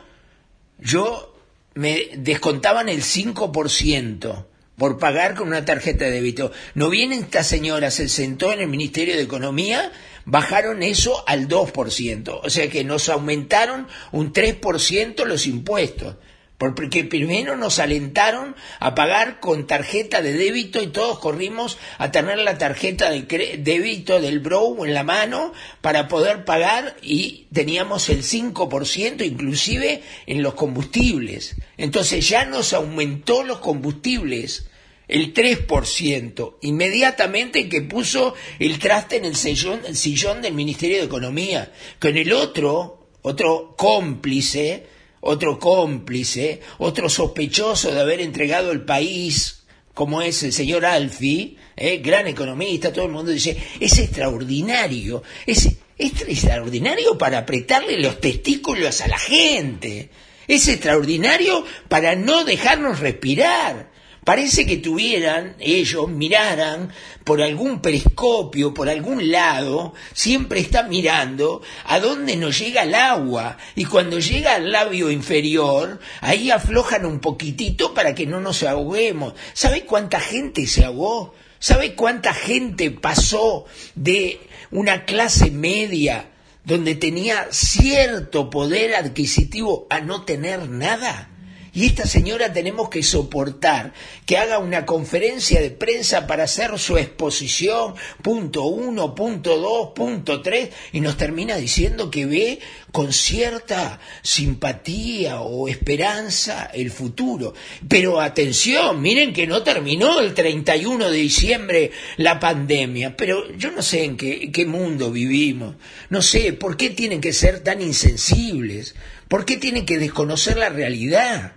yo 0.79 1.37
me 1.75 2.09
descontaban 2.17 2.89
el 2.89 3.03
5% 3.03 4.47
por 4.77 4.99
pagar 4.99 5.35
con 5.35 5.49
una 5.49 5.65
tarjeta 5.65 6.07
de 6.07 6.13
débito. 6.13 6.53
No 6.75 6.91
viene 6.91 7.17
esta 7.17 7.43
señora, 7.43 7.91
se 7.91 8.09
sentó 8.09 8.53
en 8.53 8.61
el 8.61 8.69
Ministerio 8.69 9.17
de 9.17 9.23
Economía, 9.23 9.93
bajaron 10.25 10.83
eso 10.83 11.25
al 11.27 11.49
2%. 11.49 12.41
O 12.43 12.51
sea 12.51 12.69
que 12.69 12.85
nos 12.85 13.09
aumentaron 13.09 13.87
un 14.13 14.33
3% 14.33 15.25
los 15.25 15.47
impuestos 15.47 16.17
porque 16.59 17.05
primero 17.05 17.57
nos 17.57 17.79
alentaron 17.81 18.55
a 18.79 18.95
pagar 18.95 19.41
con 19.41 19.67
tarjeta 19.67 20.23
de 20.23 20.33
débito 20.33 20.81
y 20.81 20.89
todos 20.89 21.19
corrimos 21.19 21.79
a 21.99 22.13
tener 22.13 22.39
la 22.39 22.57
tarjeta 22.57 23.11
de 23.11 23.23
débito 23.59 24.21
del 24.21 24.39
Brow 24.39 24.85
en 24.85 24.95
la 24.95 25.03
mano 25.03 25.53
para 25.81 26.07
poder 26.07 26.45
pagar 26.45 26.97
y 27.03 27.47
teníamos 27.53 28.09
el 28.11 28.23
5% 28.23 29.27
inclusive 29.27 30.03
en 30.27 30.43
los 30.43 30.55
combustibles. 30.55 31.57
Entonces 31.77 32.29
ya 32.29 32.45
nos 32.45 32.73
aumentó 32.73 33.43
los 33.43 33.59
combustibles 33.59 34.67
el 35.09 35.35
3%, 35.35 36.55
inmediatamente 36.63 37.69
que 37.69 37.83
puso 37.83 38.35
el 38.59 38.79
traste 38.79 39.17
en 39.17 39.25
el 39.25 39.37
sillón, 39.37 39.81
el 39.87 39.97
sillón 39.97 40.41
del 40.41 40.55
Ministerio 40.55 40.99
de 40.99 41.05
Economía, 41.05 41.73
con 41.99 42.17
el 42.17 42.33
otro, 42.33 43.09
otro 43.23 43.75
cómplice, 43.77 44.87
otro 45.23 45.59
cómplice, 45.59 46.61
otro 46.79 47.09
sospechoso 47.09 47.93
de 47.93 48.01
haber 48.01 48.21
entregado 48.21 48.73
el 48.73 48.83
país, 48.83 49.63
como 49.95 50.21
es 50.21 50.43
el 50.43 50.53
señor 50.53 50.85
Alfi, 50.85 51.57
¿eh? 51.77 51.99
gran 51.99 52.27
economista, 52.27 52.93
todo 52.93 53.07
el 53.07 53.13
mundo 53.13 53.31
dice, 53.31 53.57
es 53.79 53.99
extraordinario, 53.99 55.23
es, 55.47 55.69
es 55.97 56.23
extraordinario 56.23 57.17
para 57.17 57.39
apretarle 57.39 58.01
los 58.01 58.21
testículos 58.21 59.01
a 59.01 59.09
la 59.09 59.19
gente, 59.19 60.11
es 60.49 60.67
extraordinario 60.67 61.65
para 61.89 62.17
no 62.17 62.45
dejarnos 62.45 62.99
respirar. 62.99 63.92
Parece 64.25 64.67
que 64.67 64.77
tuvieran, 64.77 65.57
ellos 65.59 66.09
miraran 66.09 66.93
por 67.25 67.43
algún 67.43 67.83
periscopio, 67.83 68.73
por 68.73 68.89
algún 68.89 69.33
lado, 69.33 69.95
siempre 70.15 70.61
están 70.61 70.91
mirando 70.91 71.61
a 71.87 71.99
dónde 71.99 72.37
nos 72.37 72.57
llega 72.57 72.85
el 72.85 72.95
agua. 72.95 73.59
Y 73.75 73.85
cuando 73.85 74.21
llega 74.21 74.55
al 74.55 74.71
labio 74.71 75.11
inferior, 75.11 75.99
ahí 76.21 76.53
aflojan 76.53 77.05
un 77.05 77.19
poquitito 77.19 77.95
para 77.95 78.15
que 78.15 78.27
no 78.27 78.39
nos 78.39 78.63
ahoguemos. 78.63 79.35
¿Sabe 79.55 79.87
cuánta 79.87 80.21
gente 80.21 80.69
se 80.69 80.85
ahogó? 80.85 81.35
¿Sabe 81.59 81.97
cuánta 81.97 82.33
gente 82.33 82.93
pasó 82.93 83.65
de 83.97 84.39
una 84.71 85.05
clase 85.05 85.51
media 85.51 86.31
donde 86.65 86.95
tenía 86.95 87.49
cierto 87.51 88.51
poder 88.51 88.95
adquisitivo 88.95 89.89
a 89.91 90.01
no 90.01 90.25
tener 90.25 90.69
nada? 90.69 91.32
Y 91.75 91.87
esta 91.87 92.07
señora 92.07 92.53
tenemos 92.53 92.91
que 92.91 93.03
soportar 93.03 93.95
que 94.27 94.37
haga 94.37 94.59
una 94.59 94.85
conferencia 94.85 95.59
de 95.63 95.71
prensa 95.71 96.27
para 96.27 96.45
hacer 96.45 96.79
su 96.79 96.99
exposición, 96.99 97.95
punto 98.21 98.65
uno, 98.65 99.15
punto 99.15 99.57
dos, 99.57 99.93
punto 99.95 100.43
tres, 100.43 100.69
y 100.93 101.01
nos 101.01 101.17
termina 101.17 101.57
diciendo 101.57 102.11
que 102.11 102.27
ve 102.27 102.59
con 102.91 103.15
cierta 103.15 104.01
simpatía 104.21 105.41
o 105.41 105.67
esperanza 105.67 106.71
el 106.75 106.91
futuro. 106.91 107.55
Pero 107.89 108.21
atención, 108.21 109.01
miren 109.01 109.33
que 109.33 109.47
no 109.47 109.63
terminó 109.63 110.21
el 110.21 110.35
31 110.35 111.11
de 111.11 111.17
diciembre 111.17 111.91
la 112.19 112.39
pandemia, 112.39 113.17
pero 113.17 113.51
yo 113.57 113.71
no 113.71 113.81
sé 113.81 114.05
en 114.05 114.19
qué, 114.19 114.53
qué 114.53 114.67
mundo 114.67 115.11
vivimos, 115.11 115.77
no 116.11 116.21
sé 116.21 116.53
por 116.53 116.77
qué 116.77 116.91
tienen 116.91 117.23
que 117.23 117.33
ser 117.33 117.61
tan 117.61 117.81
insensibles, 117.81 118.95
por 119.27 119.47
qué 119.47 119.57
tienen 119.57 119.87
que 119.87 119.97
desconocer 119.97 120.59
la 120.59 120.69
realidad. 120.69 121.55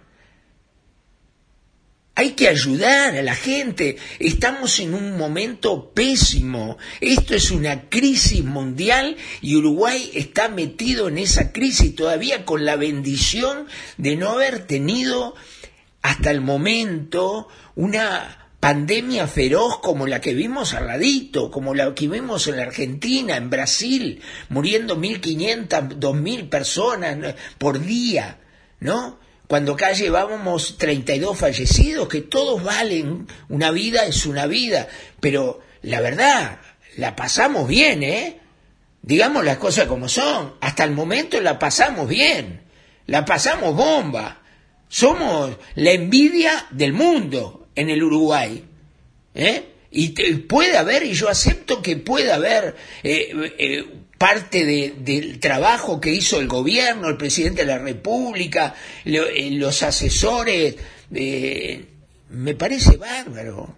Hay 2.18 2.32
que 2.32 2.48
ayudar 2.48 3.18
a 3.18 3.22
la 3.22 3.36
gente. 3.36 3.98
Estamos 4.20 4.80
en 4.80 4.94
un 4.94 5.18
momento 5.18 5.92
pésimo. 5.94 6.78
Esto 7.02 7.36
es 7.36 7.52
una 7.52 7.90
crisis 7.90 8.42
mundial 8.42 9.18
y 9.42 9.58
Uruguay 9.58 10.12
está 10.14 10.48
metido 10.48 11.10
en 11.10 11.18
esa 11.18 11.52
crisis 11.52 11.94
todavía 11.94 12.46
con 12.46 12.64
la 12.64 12.78
bendición 12.78 13.68
de 13.98 14.16
no 14.16 14.30
haber 14.30 14.66
tenido 14.66 15.36
hasta 16.02 16.32
el 16.32 16.40
momento 16.40 17.50
una 17.76 18.50
pandemia 18.62 19.28
feroz 19.28 19.80
como 19.80 20.08
la 20.08 20.22
que 20.22 20.34
vimos 20.34 20.74
al 20.74 20.88
ladito, 20.88 21.52
como 21.52 21.76
la 21.76 21.94
que 21.94 22.08
vimos 22.08 22.48
en 22.48 22.58
la 22.58 22.64
Argentina, 22.64 23.36
en 23.36 23.50
Brasil, 23.50 24.22
muriendo 24.48 24.98
1.500, 24.98 26.00
2.000 26.00 26.50
personas 26.50 27.36
por 27.58 27.80
día, 27.84 28.40
¿no? 28.80 29.20
Cuando 29.48 29.74
acá 29.74 29.92
llevábamos 29.92 30.78
32 30.78 31.38
fallecidos, 31.38 32.08
que 32.08 32.22
todos 32.22 32.64
valen, 32.64 33.28
una 33.50 33.72
vida 33.72 34.06
es 34.06 34.26
una 34.26 34.48
vida, 34.48 34.88
pero 35.20 35.60
la 35.82 36.02
verdad, 36.02 36.60
la 36.98 37.16
pasamos 37.16 37.68
bien, 37.68 38.04
¿eh? 38.04 38.40
Digamos 39.02 39.46
las 39.46 39.58
cosas 39.58 39.86
como 39.86 40.10
son, 40.10 40.56
hasta 40.62 40.84
el 40.84 40.92
momento 40.92 41.40
la 41.42 41.60
pasamos 41.60 42.08
bien, 42.08 42.62
la 43.06 43.24
pasamos 43.24 43.76
bomba, 43.76 44.42
somos 44.88 45.52
la 45.76 45.92
envidia 45.92 46.66
del 46.72 46.94
mundo 46.94 47.68
en 47.76 47.90
el 47.90 48.02
Uruguay, 48.04 48.64
¿eh? 49.36 49.72
Y 49.92 50.10
puede 50.40 50.78
haber, 50.78 51.04
y 51.04 51.14
yo 51.14 51.30
acepto 51.30 51.82
que 51.82 51.96
puede 51.96 52.34
haber 52.34 52.76
eh, 53.04 53.32
eh, 53.58 53.86
parte 54.18 54.66
del 54.66 55.40
trabajo 55.40 56.00
que 56.00 56.14
hizo 56.14 56.40
el 56.40 56.48
gobierno, 56.48 57.10
el 57.10 57.18
presidente 57.18 57.62
de 57.62 57.68
la 57.68 57.78
República, 57.78 58.76
eh, 59.04 59.50
los 59.52 59.84
asesores, 59.84 60.76
me 61.10 62.56
parece 62.56 62.98
bárbaro. 62.98 63.78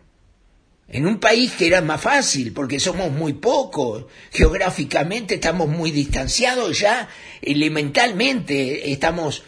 En 0.90 1.06
un 1.06 1.20
país 1.20 1.52
que 1.52 1.68
era 1.68 1.82
más 1.82 2.00
fácil, 2.00 2.54
porque 2.54 2.80
somos 2.80 3.12
muy 3.12 3.34
pocos, 3.34 4.06
geográficamente 4.32 5.36
estamos 5.36 5.68
muy 5.68 5.92
distanciados 5.92 6.80
ya, 6.80 7.10
elementalmente 7.42 8.92
estamos 8.92 9.44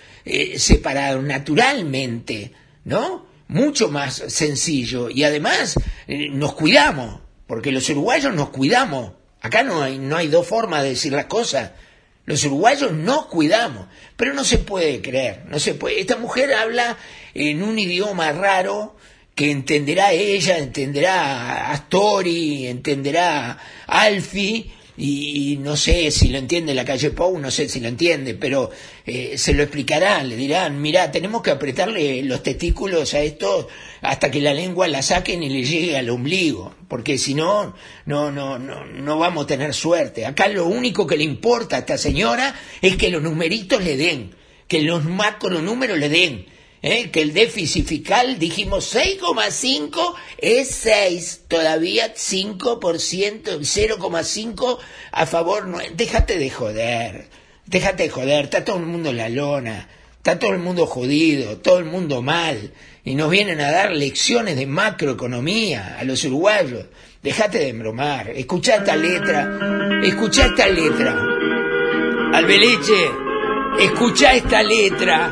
separados 0.58 1.24
naturalmente, 1.24 2.52
¿no? 2.84 3.30
mucho 3.50 3.90
más 3.90 4.24
sencillo 4.28 5.10
y 5.10 5.24
además 5.24 5.76
eh, 6.08 6.30
nos 6.30 6.54
cuidamos, 6.54 7.20
porque 7.46 7.72
los 7.72 7.90
uruguayos 7.90 8.34
nos 8.34 8.50
cuidamos. 8.50 9.14
Acá 9.42 9.64
no 9.64 9.82
hay, 9.82 9.98
no 9.98 10.18
hay 10.18 10.28
dos 10.28 10.48
formas 10.48 10.84
de 10.84 10.90
decir 10.90 11.14
las 11.14 11.26
cosas. 11.26 11.72
Los 12.26 12.44
uruguayos 12.44 12.92
nos 12.92 13.26
cuidamos, 13.26 13.88
pero 14.16 14.34
no 14.34 14.44
se 14.44 14.60
puede 14.60 15.02
creer, 15.02 15.46
no 15.48 15.60
se 15.60 15.74
puede. 15.74 16.00
Esta 16.00 16.18
mujer 16.18 16.54
habla 16.54 16.98
en 17.34 17.64
un 17.64 17.80
idioma 17.80 18.32
raro 18.32 18.96
que 19.34 19.50
entenderá 19.50 20.12
ella, 20.12 20.58
entenderá 20.58 21.72
Astori, 21.72 22.68
entenderá 22.68 23.58
Alfi, 23.88 24.72
y, 25.02 25.58
no 25.62 25.78
sé 25.78 26.12
si 26.12 26.28
lo 26.28 26.38
entiende 26.38 26.74
la 26.74 26.84
calle 26.84 27.12
Pou, 27.12 27.40
no 27.40 27.50
sé 27.52 27.70
si 27.70 27.80
lo 27.80 27.88
entiende, 27.88 28.34
pero 28.34 28.70
eh, 29.06 29.38
se 29.38 29.54
lo 29.54 29.64
explicarán, 29.64 30.28
le 30.28 30.36
dirán, 30.36 30.82
mira, 30.82 31.10
tenemos 31.10 31.42
que 31.42 31.52
apretarle 31.52 32.22
los 32.24 32.44
testículos 32.44 33.14
a 33.14 33.22
esto 33.22 33.70
hasta 34.02 34.32
que 34.32 34.42
la 34.42 34.54
lengua 34.54 34.88
la 34.88 35.02
saquen 35.02 35.44
y 35.44 35.50
le 35.50 35.64
llegue 35.64 35.98
al 35.98 36.10
ombligo, 36.10 36.74
porque 36.88 37.18
si 37.18 37.34
no, 37.34 37.76
no, 38.06 38.32
no, 38.32 38.60
no, 38.60 38.86
no 38.86 39.20
vamos 39.20 39.44
a 39.44 39.48
tener 39.48 39.74
suerte. 39.74 40.26
Acá 40.26 40.48
lo 40.48 40.66
único 40.66 41.08
que 41.08 41.18
le 41.18 41.24
importa 41.24 41.76
a 41.76 41.80
esta 41.80 41.98
señora 41.98 42.56
es 42.82 42.98
que 42.98 43.10
los 43.10 43.22
numeritos 43.22 43.84
le 43.84 43.98
den, 43.98 44.36
que 44.68 44.82
los 44.82 45.06
macro 45.06 45.62
números 45.62 45.98
le 45.98 46.10
den 46.10 46.46
¿eh? 46.82 47.12
que 47.12 47.22
el 47.22 47.34
déficit 47.34 47.86
fiscal, 47.86 48.40
dijimos 48.40 48.96
6,5 48.96 50.16
es 50.38 50.70
6, 50.70 51.42
todavía 51.48 52.14
5%, 52.14 52.58
0,5 52.58 54.78
a 55.12 55.26
favor, 55.26 55.68
no, 55.68 55.80
déjate 55.94 56.38
de 56.38 56.50
joder, 56.50 57.28
déjate 57.66 58.04
de 58.04 58.10
joder, 58.10 58.46
está 58.46 58.64
todo 58.64 58.78
el 58.78 58.86
mundo 58.86 59.10
en 59.10 59.18
la 59.18 59.28
lona, 59.30 59.90
está 60.20 60.38
todo 60.38 60.54
el 60.54 60.60
mundo 60.60 60.86
jodido, 60.86 61.58
todo 61.58 61.80
el 61.80 61.86
mundo 61.86 62.22
mal, 62.22 62.72
y 63.04 63.16
nos 63.16 63.32
vienen 63.32 63.60
a 63.60 63.72
dar 63.72 63.92
lecciones 63.92 64.56
de 64.56 64.68
macroeconomía 64.68 65.98
a 66.00 66.04
los 66.04 66.24
uruguayos, 66.26 66.86
déjate 67.24 67.58
de 67.58 67.70
embromar, 67.70 68.30
escucha 68.30 68.76
esta 68.76 68.96
letra, 68.96 70.00
escucha 70.04 70.46
esta 70.46 70.68
letra, 70.68 71.16
Albeleche, 72.34 73.10
escucha 73.80 74.34
esta 74.34 74.62
letra, 74.62 75.32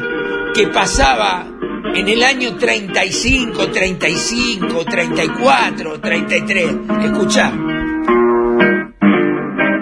que 0.54 0.68
pasaba 0.70 1.46
en 1.94 2.08
el 2.08 2.24
año 2.24 2.56
35, 2.56 3.70
35, 3.70 4.86
34, 4.86 6.00
33. 6.02 6.76
Escucha. 7.04 7.52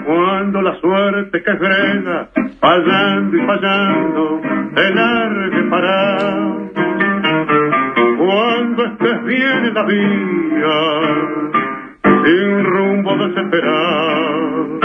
Cuando 0.04 0.62
la 0.62 0.78
suerte 0.80 1.42
que 1.42 1.56
frena, 1.56 2.30
fallando 2.60 3.36
y 3.36 3.40
fallando, 3.46 4.40
te 4.74 4.94
largue 4.94 5.62
para. 5.70 6.18
Cuando 8.18 8.84
estés 8.84 9.24
bien 9.24 9.66
en 9.66 9.74
la 9.74 9.82
vía, 9.84 10.78
sin 12.24 12.64
rumbo 12.64 13.16
desesperado. 13.16 14.80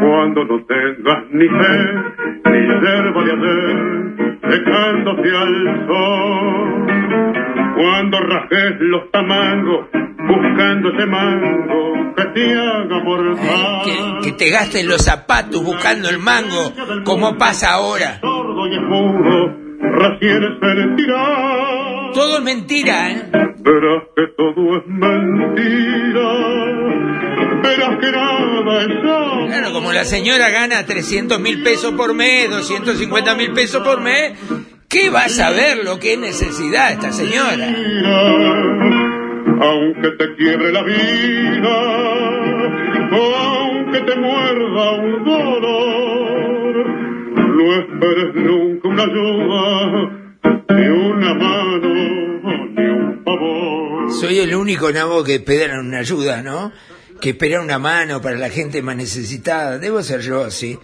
Cuando 0.00 0.44
no 0.44 0.64
tengas 0.64 1.24
ni 1.32 1.48
fe, 1.48 1.94
ni 2.50 2.60
yerba 2.66 3.24
de 3.24 3.32
hacer, 3.32 3.76
secándose 4.50 5.36
al 5.36 5.86
sol. 5.86 7.47
Cuando 7.78 8.18
rajes 8.18 8.74
los 8.80 9.08
tamangos, 9.12 9.86
buscando 9.92 10.90
ese 10.90 11.06
mango 11.06 12.12
que 12.16 12.24
te 12.24 12.52
haga 12.52 13.04
por 13.04 13.36
que, 13.84 13.96
que, 14.24 14.32
te 14.32 14.50
gasten 14.50 14.88
los 14.88 15.04
zapatos 15.04 15.62
buscando 15.62 16.08
el 16.08 16.18
mango, 16.18 16.72
como 17.04 17.38
pasa 17.38 17.74
ahora. 17.74 18.18
Todo 18.20 18.66
es 22.38 22.42
mentira, 22.42 23.12
¿eh? 23.12 23.30
Verás 23.32 24.02
que 24.16 24.26
todo 24.36 24.76
es 24.76 24.86
mentira. 24.88 26.32
Verás 27.62 27.96
que 28.00 28.10
nada 28.10 28.82
es 28.82 28.88
Claro, 29.48 29.72
como 29.72 29.92
la 29.92 30.04
señora 30.04 30.50
gana 30.50 30.84
300 30.84 31.38
mil 31.38 31.62
pesos 31.62 31.94
por 31.94 32.12
mes, 32.12 32.50
250 32.50 33.36
mil 33.36 33.52
pesos 33.52 33.84
por 33.84 34.00
mes, 34.00 34.32
¿qué 34.88 35.10
va 35.10 35.24
a 35.24 35.28
saber 35.28 35.84
lo 35.84 35.98
que 35.98 36.14
es 36.14 36.18
necesidad 36.18 36.92
esta 36.92 37.12
señora? 37.12 37.66
Aunque 39.60 40.10
te 40.18 40.36
quiebre 40.36 40.72
la 40.72 40.82
vida, 40.82 41.76
aunque 43.12 44.00
te 44.00 44.16
muerda 44.16 44.92
un 44.92 45.24
dolor, 45.24 46.86
no 47.56 47.74
esperes 47.80 48.34
nunca 48.34 48.88
una 48.88 49.02
ayuda, 49.04 50.10
ni 50.70 50.86
una 50.86 51.34
mano, 51.34 51.94
ni 52.74 52.82
un 52.82 53.22
favor. 53.24 54.12
Soy 54.12 54.38
el 54.38 54.54
único 54.54 54.90
nabo 54.92 55.24
que 55.24 55.36
espera 55.36 55.80
una 55.80 55.98
ayuda, 55.98 56.42
¿no? 56.42 56.72
que 57.20 57.30
espera 57.30 57.60
una 57.60 57.78
mano 57.78 58.20
para 58.20 58.36
la 58.36 58.48
gente 58.48 58.82
más 58.82 58.96
necesitada. 58.96 59.78
Debo 59.78 60.02
ser 60.02 60.20
yo, 60.20 60.50
sí. 60.50 60.78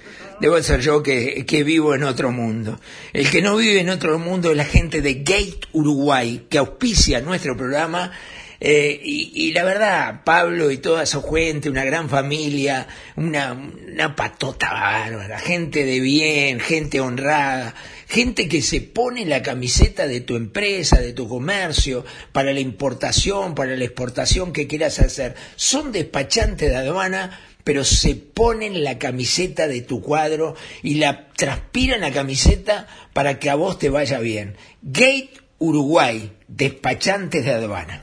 Debo 0.45 0.63
ser 0.63 0.83
yo 0.83 1.03
que, 1.03 1.63
vivo 1.65 1.95
en 1.95 2.03
otro 2.03 2.31
mundo. 2.31 2.79
El 3.15 3.31
que 3.31 3.41
no 3.41 3.57
vive 3.57 3.81
en 3.81 3.89
otro 3.89 4.19
mundo 4.19 4.51
es 4.51 4.57
la 4.59 4.67
gente 4.67 5.01
de 5.01 5.15
Gate 5.15 5.61
Uruguay, 5.73 6.45
que 6.51 6.59
auspicia 6.59 7.23
nuestro 7.23 7.57
programa 7.57 8.13
eh, 8.61 9.01
y, 9.03 9.53
la 9.53 9.65
verdad, 9.65 10.21
Pablo 10.23 10.71
y 10.71 10.77
toda 10.77 11.07
su 11.07 11.23
gente, 11.23 11.71
una 11.71 11.87
gran 11.87 12.11
familia, 12.11 12.87
una, 13.17 13.55
una 13.55 14.15
patota 14.15 14.71
bárbara, 14.71 15.39
gente 15.39 15.87
de 15.87 15.99
bien, 16.01 16.61
gente 16.61 17.01
honrada, 17.01 17.75
gente 18.07 18.47
que 18.47 18.61
se 18.61 18.83
pone 18.83 19.25
la 19.25 19.43
camiseta 19.43 20.07
de 20.07 20.21
tu 20.21 20.37
empresa, 20.37 21.01
de 21.01 21.15
tu 21.15 21.27
comercio, 21.27 22.05
para 22.33 22.53
la 22.53 22.61
importación, 22.61 23.55
para 23.55 23.77
la 23.77 23.85
exportación 23.85 24.53
que 24.53 24.67
quieras 24.67 24.99
hacer. 24.99 25.37
Son 25.57 25.91
despachantes 25.91 26.69
de 26.69 26.77
aduana, 26.77 27.41
pero 27.65 27.83
se 27.85 28.15
ponen 28.15 28.85
la 28.85 28.99
camiseta 28.99 29.67
de 29.67 29.81
tu 29.81 30.01
cuadro 30.03 30.55
y 30.83 30.97
la 30.97 31.29
transpiran 31.31 32.03
la 32.03 32.13
camiseta 32.13 32.87
para 33.13 33.39
que 33.39 33.51
a 33.51 33.55
vos 33.55 33.79
te 33.79 33.89
vaya 33.89 34.19
bien. 34.21 34.57
Gate 34.83 35.31
Uruguay, 35.59 36.31
despachantes 36.47 37.45
de 37.45 37.53
aduana. 37.53 38.03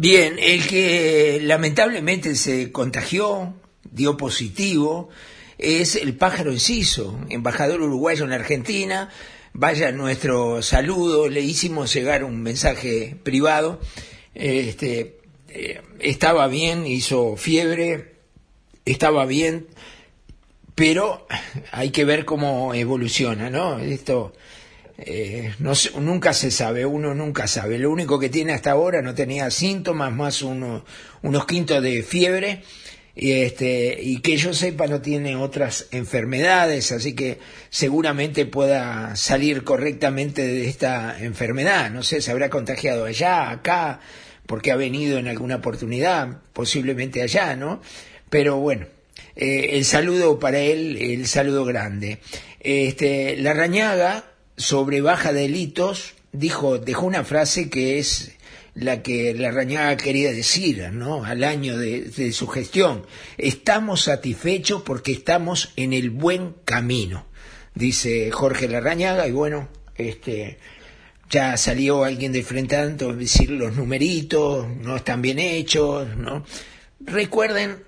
Bien, 0.00 0.36
el 0.38 0.64
que 0.64 1.40
lamentablemente 1.42 2.36
se 2.36 2.70
contagió, 2.70 3.54
dio 3.82 4.16
positivo, 4.16 5.08
es 5.58 5.96
el 5.96 6.16
pájaro 6.16 6.52
enciso, 6.52 7.18
embajador 7.30 7.82
uruguayo 7.82 8.24
en 8.24 8.32
Argentina. 8.32 9.10
Vaya 9.54 9.90
nuestro 9.90 10.62
saludo, 10.62 11.28
le 11.28 11.40
hicimos 11.40 11.92
llegar 11.92 12.22
un 12.22 12.40
mensaje 12.40 13.16
privado. 13.24 13.80
Este, 14.34 15.18
eh, 15.48 15.82
estaba 15.98 16.46
bien, 16.46 16.86
hizo 16.86 17.36
fiebre, 17.36 18.14
estaba 18.84 19.26
bien, 19.26 19.66
pero 20.76 21.26
hay 21.72 21.90
que 21.90 22.04
ver 22.04 22.24
cómo 22.24 22.72
evoluciona, 22.72 23.50
¿no? 23.50 23.80
Esto 23.80 24.32
eh, 25.00 25.54
no, 25.60 25.72
nunca 26.00 26.32
se 26.32 26.50
sabe, 26.50 26.84
uno 26.84 27.14
nunca 27.14 27.46
sabe. 27.46 27.78
Lo 27.78 27.90
único 27.90 28.18
que 28.18 28.28
tiene 28.28 28.52
hasta 28.52 28.72
ahora 28.72 29.00
no 29.00 29.14
tenía 29.14 29.48
síntomas, 29.50 30.12
más 30.12 30.42
uno, 30.42 30.84
unos 31.22 31.46
quintos 31.46 31.80
de 31.82 32.02
fiebre, 32.02 32.64
y, 33.14 33.32
este, 33.32 33.96
y 34.00 34.20
que 34.20 34.36
yo 34.36 34.52
sepa 34.52 34.88
no 34.88 35.00
tiene 35.00 35.36
otras 35.36 35.86
enfermedades, 35.92 36.90
así 36.90 37.14
que 37.14 37.38
seguramente 37.70 38.44
pueda 38.44 39.14
salir 39.14 39.62
correctamente 39.62 40.44
de 40.46 40.68
esta 40.68 41.16
enfermedad. 41.20 41.90
No 41.90 42.02
sé, 42.02 42.20
se 42.20 42.32
habrá 42.32 42.50
contagiado 42.50 43.04
allá, 43.04 43.50
acá, 43.50 44.00
porque 44.46 44.72
ha 44.72 44.76
venido 44.76 45.18
en 45.18 45.28
alguna 45.28 45.56
oportunidad, 45.56 46.42
posiblemente 46.52 47.22
allá, 47.22 47.54
¿no? 47.54 47.80
Pero 48.30 48.56
bueno, 48.56 48.86
eh, 49.36 49.70
el 49.74 49.84
saludo 49.84 50.40
para 50.40 50.58
él, 50.58 50.96
el 50.96 51.26
saludo 51.28 51.64
grande. 51.64 52.18
Este, 52.60 53.36
la 53.36 53.52
rañaga, 53.52 54.24
sobre 54.58 55.00
baja 55.00 55.32
delitos, 55.32 56.14
dijo, 56.32 56.78
dejó 56.78 57.06
una 57.06 57.24
frase 57.24 57.70
que 57.70 57.98
es 57.98 58.32
la 58.74 59.02
que 59.02 59.34
la 59.34 59.50
Rañaga 59.50 59.96
quería 59.96 60.32
decir, 60.32 60.90
¿no? 60.92 61.24
Al 61.24 61.42
año 61.44 61.78
de, 61.78 62.32
su 62.32 62.46
gestión. 62.48 63.06
Estamos 63.36 64.02
satisfechos 64.02 64.82
porque 64.82 65.12
estamos 65.12 65.72
en 65.76 65.92
el 65.92 66.10
buen 66.10 66.54
camino, 66.64 67.26
dice 67.74 68.30
Jorge 68.30 68.68
Larrañaga, 68.68 69.26
y 69.26 69.32
bueno, 69.32 69.68
este, 69.96 70.58
ya 71.30 71.56
salió 71.56 72.04
alguien 72.04 72.32
de 72.32 72.42
frente 72.42 72.76
a 72.76 72.86
decir 72.86 73.50
los 73.50 73.74
numeritos 73.76 74.68
no 74.68 74.96
están 74.96 75.22
bien 75.22 75.38
hechos, 75.38 76.16
¿no? 76.16 76.44
Recuerden, 77.00 77.82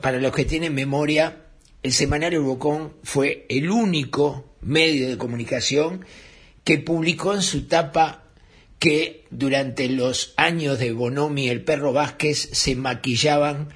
para 0.00 0.18
los 0.18 0.32
que 0.32 0.44
tienen 0.44 0.74
memoria, 0.74 1.44
el 1.82 1.92
semanario 1.92 2.42
Bocón 2.42 2.94
fue 3.02 3.46
el 3.48 3.70
único 3.70 4.47
medio 4.60 5.08
de 5.08 5.18
comunicación 5.18 6.04
que 6.64 6.78
publicó 6.78 7.34
en 7.34 7.42
su 7.42 7.66
tapa 7.66 8.24
que 8.78 9.24
durante 9.30 9.88
los 9.88 10.34
años 10.36 10.78
de 10.78 10.92
Bonomi 10.92 11.46
y 11.46 11.48
el 11.48 11.64
perro 11.64 11.92
Vázquez 11.92 12.50
se 12.52 12.76
maquillaban 12.76 13.68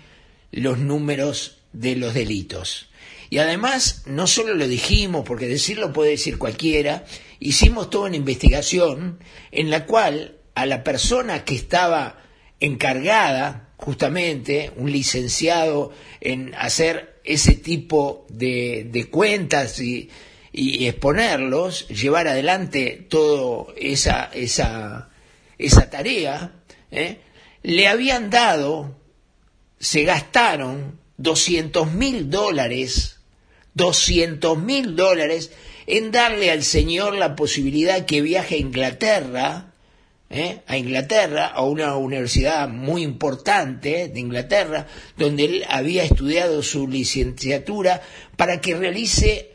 los 0.51 0.79
números 0.79 1.59
de 1.73 1.97
los 1.97 2.15
delitos. 2.15 2.91
Y 3.31 3.39
además, 3.39 4.03
no 4.05 4.27
solo 4.27 4.55
lo 4.55 4.69
dijimos, 4.69 5.25
porque 5.25 5.49
decirlo 5.49 5.93
puede 5.93 6.11
decir 6.11 6.37
cualquiera, 6.37 7.07
hicimos 7.41 7.89
toda 7.89 8.09
una 8.09 8.17
investigación 8.17 9.19
en 9.51 9.71
la 9.71 9.87
cual 9.87 10.37
a 10.55 10.67
la 10.67 10.85
persona 10.85 11.45
que 11.45 11.55
estaba 11.55 12.23
encargada, 12.61 13.71
justamente, 13.79 14.71
un 14.77 14.93
licenciado 14.93 15.93
en 16.21 16.55
hacer 16.57 17.21
ese 17.25 17.55
tipo 17.55 18.27
de, 18.29 18.87
de 18.91 19.07
cuentas 19.07 19.81
y, 19.81 20.11
y 20.53 20.87
exponerlos, 20.87 21.89
llevar 21.89 22.29
adelante 22.29 23.07
toda 23.09 23.73
esa, 23.77 24.31
esa, 24.35 25.09
esa 25.59 25.91
tarea, 25.91 26.53
¿eh? 26.91 27.19
le 27.63 27.89
habían 27.89 28.29
dado, 28.29 29.01
se 29.79 30.05
gastaron 30.05 31.01
200 31.17 31.93
mil 31.93 32.29
dólares, 32.29 33.21
200 33.75 34.59
mil 34.59 34.95
dólares 34.95 35.53
en 35.87 36.11
darle 36.13 36.51
al 36.51 36.63
señor 36.63 37.15
la 37.15 37.35
posibilidad 37.35 38.05
que 38.05 38.21
viaje 38.21 38.57
a 38.57 38.59
Inglaterra, 38.59 39.73
¿eh? 40.29 40.61
a 40.67 40.77
Inglaterra, 40.77 41.47
a 41.47 41.63
una 41.63 41.97
universidad 41.97 42.69
muy 42.69 43.03
importante 43.03 44.09
de 44.09 44.21
Inglaterra, 44.21 44.87
donde 45.17 45.45
él 45.45 45.65
había 45.69 46.05
estudiado 46.05 46.63
su 46.63 46.89
licenciatura, 46.89 48.03
para 48.37 48.61
que 48.61 48.75
realice 48.75 49.52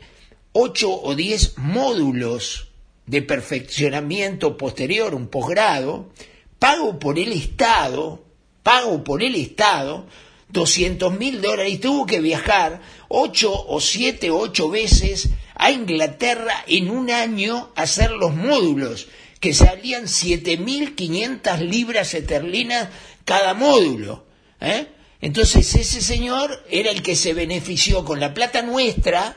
ocho 0.52 0.90
o 0.90 1.14
diez 1.14 1.56
módulos 1.56 2.68
de 3.06 3.22
perfeccionamiento 3.22 4.56
posterior, 4.56 5.14
un 5.14 5.28
posgrado, 5.28 6.10
pago 6.58 6.98
por 6.98 7.18
el 7.18 7.32
Estado, 7.32 8.24
pago 8.62 9.02
por 9.02 9.22
el 9.22 9.34
Estado, 9.34 10.06
200 10.50 11.18
mil 11.18 11.40
dólares 11.40 11.74
y 11.74 11.78
tuvo 11.78 12.06
que 12.06 12.20
viajar 12.20 12.80
ocho 13.08 13.52
o 13.52 13.80
siete 13.80 14.30
o 14.30 14.38
ocho 14.38 14.68
veces 14.70 15.30
a 15.54 15.70
Inglaterra 15.70 16.64
en 16.66 16.90
un 16.90 17.10
año 17.10 17.70
a 17.74 17.82
hacer 17.82 18.10
los 18.12 18.34
módulos, 18.34 19.08
que 19.40 19.54
salían 19.54 20.04
7.500 20.04 21.58
libras 21.60 22.14
esterlinas 22.14 22.88
cada 23.24 23.54
módulo. 23.54 24.24
¿eh? 24.60 24.86
Entonces 25.20 25.74
ese 25.74 26.00
señor 26.00 26.64
era 26.70 26.90
el 26.90 27.02
que 27.02 27.16
se 27.16 27.34
benefició 27.34 28.04
con 28.04 28.20
la 28.20 28.34
plata 28.34 28.62
nuestra, 28.62 29.36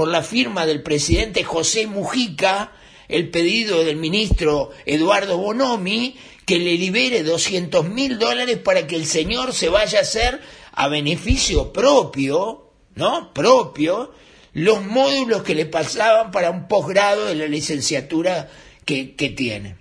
por 0.00 0.08
la 0.08 0.22
firma 0.22 0.64
del 0.64 0.82
presidente 0.82 1.44
José 1.44 1.86
Mujica, 1.86 2.72
el 3.06 3.28
pedido 3.28 3.84
del 3.84 3.96
ministro 3.96 4.70
Eduardo 4.86 5.36
Bonomi, 5.36 6.16
que 6.46 6.58
le 6.58 6.78
libere 6.78 7.22
200 7.22 7.86
mil 7.86 8.18
dólares 8.18 8.56
para 8.56 8.86
que 8.86 8.96
el 8.96 9.04
señor 9.04 9.52
se 9.52 9.68
vaya 9.68 9.98
a 9.98 10.00
hacer 10.00 10.40
a 10.72 10.88
beneficio 10.88 11.70
propio, 11.70 12.70
¿no? 12.94 13.34
Propio, 13.34 14.14
los 14.54 14.82
módulos 14.86 15.42
que 15.42 15.54
le 15.54 15.66
pasaban 15.66 16.30
para 16.30 16.50
un 16.50 16.66
posgrado 16.66 17.26
de 17.26 17.34
la 17.34 17.46
licenciatura 17.46 18.48
que, 18.86 19.04
tiene. 19.36 19.76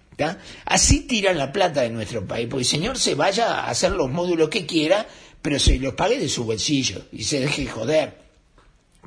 Así 0.66 1.08
tiran 1.08 1.38
la 1.38 1.54
plata 1.54 1.84
de 1.84 1.92
nuestro 1.92 2.28
país, 2.28 2.48
porque 2.50 2.64
el 2.64 2.70
señor 2.70 2.98
se 2.98 3.16
vaya 3.16 3.62
a 3.62 3.70
hacer 3.70 3.94
los 3.94 4.12
módulos 4.12 4.50
que 4.50 4.66
quiera, 4.66 5.08
pero 5.42 5.60
se 5.60 5.80
los 5.80 5.94
pague 5.94 6.20
de 6.20 6.28
su 6.28 6.44
bolsillo 6.44 7.04
y 7.14 7.24
se 7.24 7.40
deje 7.40 7.68
joder. 7.68 8.19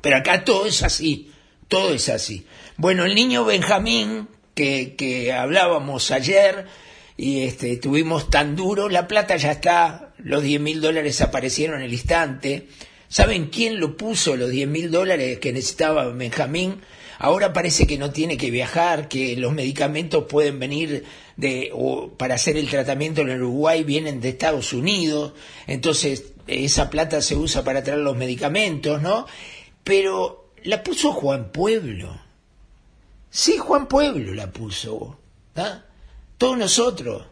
Pero 0.03 0.17
acá 0.17 0.43
todo 0.43 0.65
es 0.65 0.83
así, 0.83 1.31
todo 1.69 1.93
es 1.93 2.09
así. 2.09 2.45
Bueno, 2.75 3.05
el 3.05 3.15
niño 3.15 3.45
Benjamín, 3.45 4.27
que, 4.53 4.95
que 4.97 5.31
hablábamos 5.31 6.11
ayer, 6.11 6.65
y 7.15 7.43
este, 7.43 7.77
tuvimos 7.77 8.29
tan 8.29 8.57
duro, 8.57 8.89
la 8.89 9.07
plata 9.07 9.37
ya 9.37 9.53
está, 9.53 10.13
los 10.17 10.43
10 10.43 10.59
mil 10.59 10.81
dólares 10.81 11.21
aparecieron 11.21 11.77
en 11.77 11.85
el 11.85 11.93
instante. 11.93 12.67
¿Saben 13.07 13.45
quién 13.45 13.79
lo 13.79 13.95
puso 13.95 14.35
los 14.35 14.49
10 14.49 14.67
mil 14.67 14.91
dólares 14.91 15.39
que 15.39 15.53
necesitaba 15.53 16.09
Benjamín? 16.09 16.81
Ahora 17.17 17.53
parece 17.53 17.87
que 17.87 17.97
no 17.97 18.11
tiene 18.11 18.35
que 18.35 18.51
viajar, 18.51 19.07
que 19.07 19.37
los 19.37 19.53
medicamentos 19.53 20.25
pueden 20.27 20.59
venir 20.59 21.05
de, 21.37 21.69
o 21.71 22.09
para 22.09 22.35
hacer 22.35 22.57
el 22.57 22.67
tratamiento 22.67 23.21
en 23.21 23.29
Uruguay 23.29 23.85
vienen 23.85 24.19
de 24.19 24.27
Estados 24.27 24.73
Unidos, 24.73 25.31
entonces 25.65 26.33
esa 26.45 26.89
plata 26.89 27.21
se 27.21 27.37
usa 27.37 27.63
para 27.63 27.83
traer 27.85 28.01
los 28.01 28.17
medicamentos, 28.17 29.01
¿no? 29.01 29.27
Pero 29.83 30.53
la 30.63 30.83
puso 30.83 31.11
Juan 31.11 31.51
Pueblo. 31.51 32.19
Sí, 33.29 33.57
Juan 33.57 33.87
Pueblo 33.87 34.33
la 34.33 34.51
puso. 34.51 35.19
¿ah? 35.55 35.83
Todos 36.37 36.57
nosotros 36.57 37.25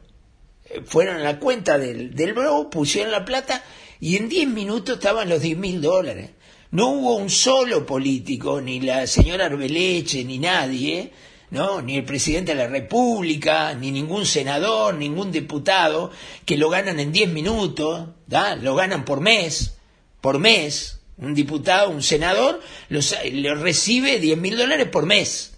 eh, 0.66 0.82
fueron 0.86 1.18
a 1.18 1.24
la 1.24 1.40
cuenta 1.40 1.78
del, 1.78 2.16
del 2.16 2.34
bro, 2.34 2.70
pusieron 2.70 3.12
la 3.12 3.26
plata 3.26 3.64
y 4.00 4.16
en 4.18 4.28
10 4.28 4.50
minutos 4.50 4.96
estaban 4.96 5.30
los 5.30 5.42
10 5.42 5.58
mil 5.58 5.82
dólares. 5.82 6.32
No 6.72 6.90
hubo 6.90 7.16
un 7.18 7.30
solo 7.30 7.86
político, 7.86 8.62
ni 8.62 8.80
la 8.80 9.06
señora 9.06 9.48
Arbeleche, 9.48 10.24
ni 10.24 10.40
nadie, 10.40 11.12
¿no? 11.50 11.82
ni 11.82 11.98
el 11.98 12.06
presidente 12.06 12.54
de 12.54 12.64
la 12.64 12.68
República, 12.68 13.74
ni 13.74 13.92
ningún 13.92 14.26
senador, 14.26 14.96
ningún 14.96 15.32
diputado, 15.32 16.12
que 16.46 16.58
lo 16.58 16.70
ganan 16.70 17.00
en 17.00 17.12
10 17.12 17.30
minutos, 17.32 18.08
¿da? 18.26 18.56
lo 18.56 18.74
ganan 18.76 19.04
por 19.04 19.20
mes, 19.20 19.76
por 20.22 20.40
mes. 20.40 21.01
Un 21.17 21.34
diputado, 21.36 21.89
un 21.89 22.02
senador, 22.02 22.62
los, 22.89 23.15
lo 23.32 23.56
recibe 23.56 24.19
10 24.19 24.38
mil 24.38 24.58
dólares 24.58 24.88
por 24.88 25.06
mes. 25.06 25.54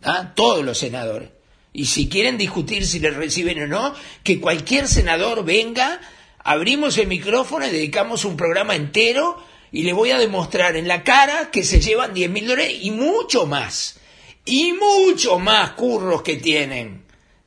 ¿da? 0.00 0.34
Todos 0.34 0.64
los 0.64 0.78
senadores. 0.78 1.30
Y 1.72 1.86
si 1.86 2.08
quieren 2.08 2.38
discutir 2.38 2.86
si 2.86 3.00
le 3.00 3.10
reciben 3.10 3.62
o 3.62 3.66
no, 3.66 3.94
que 4.22 4.40
cualquier 4.40 4.86
senador 4.86 5.44
venga, 5.44 6.00
abrimos 6.38 6.98
el 6.98 7.08
micrófono 7.08 7.66
y 7.66 7.70
dedicamos 7.70 8.24
un 8.24 8.36
programa 8.36 8.76
entero 8.76 9.42
y 9.72 9.82
le 9.82 9.92
voy 9.92 10.12
a 10.12 10.18
demostrar 10.18 10.76
en 10.76 10.86
la 10.86 11.02
cara 11.02 11.50
que 11.50 11.64
se 11.64 11.80
llevan 11.80 12.14
10 12.14 12.30
mil 12.30 12.46
dólares 12.46 12.78
y 12.80 12.92
mucho 12.92 13.46
más. 13.46 13.98
Y 14.44 14.72
mucho 14.72 15.38
más 15.38 15.70
curros 15.70 16.22
que 16.22 16.36
tienen, 16.36 17.03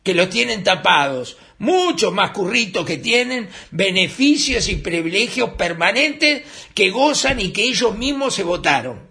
que 0.07 0.13
los 0.13 0.29
tienen 0.29 0.63
tapados. 0.63 1.35
Mucho 1.59 2.11
más 2.13 2.31
curritos 2.31 2.85
que 2.85 2.95
tienen, 2.95 3.49
beneficios 3.71 4.69
y 4.69 4.77
privilegios 4.77 5.49
permanentes 5.55 6.43
que 6.73 6.91
gozan 6.91 7.41
y 7.41 7.49
que 7.49 7.63
ellos 7.63 7.97
mismos 7.97 8.33
se 8.33 8.43
votaron. 8.43 9.01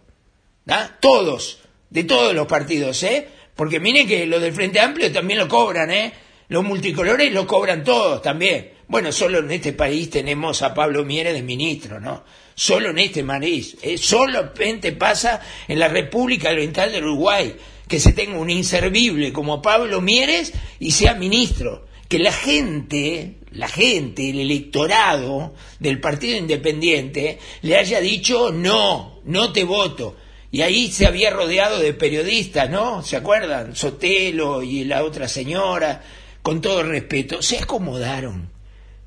¿da? 0.65 0.97
Todos, 0.99 1.59
de 1.91 2.05
todos 2.05 2.35
los 2.35 2.47
partidos, 2.47 3.03
¿eh? 3.03 3.29
Porque 3.55 3.79
miren 3.79 4.09
que 4.09 4.25
los 4.25 4.41
del 4.41 4.55
Frente 4.55 4.81
Amplio 4.81 5.13
también 5.13 5.39
lo 5.39 5.49
cobran, 5.49 5.91
¿eh? 5.91 6.15
Los 6.49 6.65
multicolores 6.65 7.31
lo 7.31 7.47
cobran 7.47 7.85
todos 7.85 8.23
también. 8.23 8.71
Bueno, 8.89 9.13
solo 9.13 9.41
en 9.41 9.51
este 9.51 9.75
país 9.75 10.09
tenemos 10.09 10.63
a 10.63 10.73
Pablo 10.73 11.05
Mieres 11.05 11.35
de 11.35 11.43
ministro, 11.43 12.01
¿no? 12.01 12.25
Solo 12.55 12.89
en 12.89 12.99
este 13.01 13.23
país. 13.23 13.77
¿eh? 13.83 13.99
Solamente 13.99 14.93
pasa 14.93 15.43
en 15.69 15.79
la 15.79 15.89
República 15.89 16.49
Oriental 16.49 16.91
del 16.91 17.05
Uruguay 17.05 17.55
que 17.88 18.01
se 18.01 18.12
tenga 18.12 18.38
un 18.38 18.51
inservible 18.51 19.33
como 19.33 19.62
Pablo 19.62 20.01
Mieres 20.01 20.53
y 20.79 20.92
sea 20.92 21.14
ministro. 21.14 21.87
Que 22.09 22.18
la 22.20 22.33
gente, 22.33 23.38
la 23.51 23.68
gente, 23.68 24.31
el 24.31 24.38
electorado 24.38 25.55
del 25.81 26.01
Partido 26.01 26.37
Independiente 26.37 27.38
le 27.62 27.77
haya 27.77 28.01
dicho 28.01 28.53
no, 28.53 29.20
no 29.25 29.53
te 29.53 29.64
voto 29.64 30.16
y 30.51 30.62
ahí 30.62 30.90
se 30.90 31.07
había 31.07 31.31
rodeado 31.31 31.79
de 31.79 31.92
periodistas, 31.92 32.70
¿no? 32.70 33.03
¿Se 33.03 33.16
acuerdan? 33.16 33.75
Sotelo 33.75 34.62
y 34.62 34.85
la 34.85 35.05
otra 35.05 35.29
señora, 35.29 36.03
con 36.42 36.61
todo 36.61 36.83
respeto, 36.83 37.42
se 37.42 37.59
acomodaron. 37.59 38.51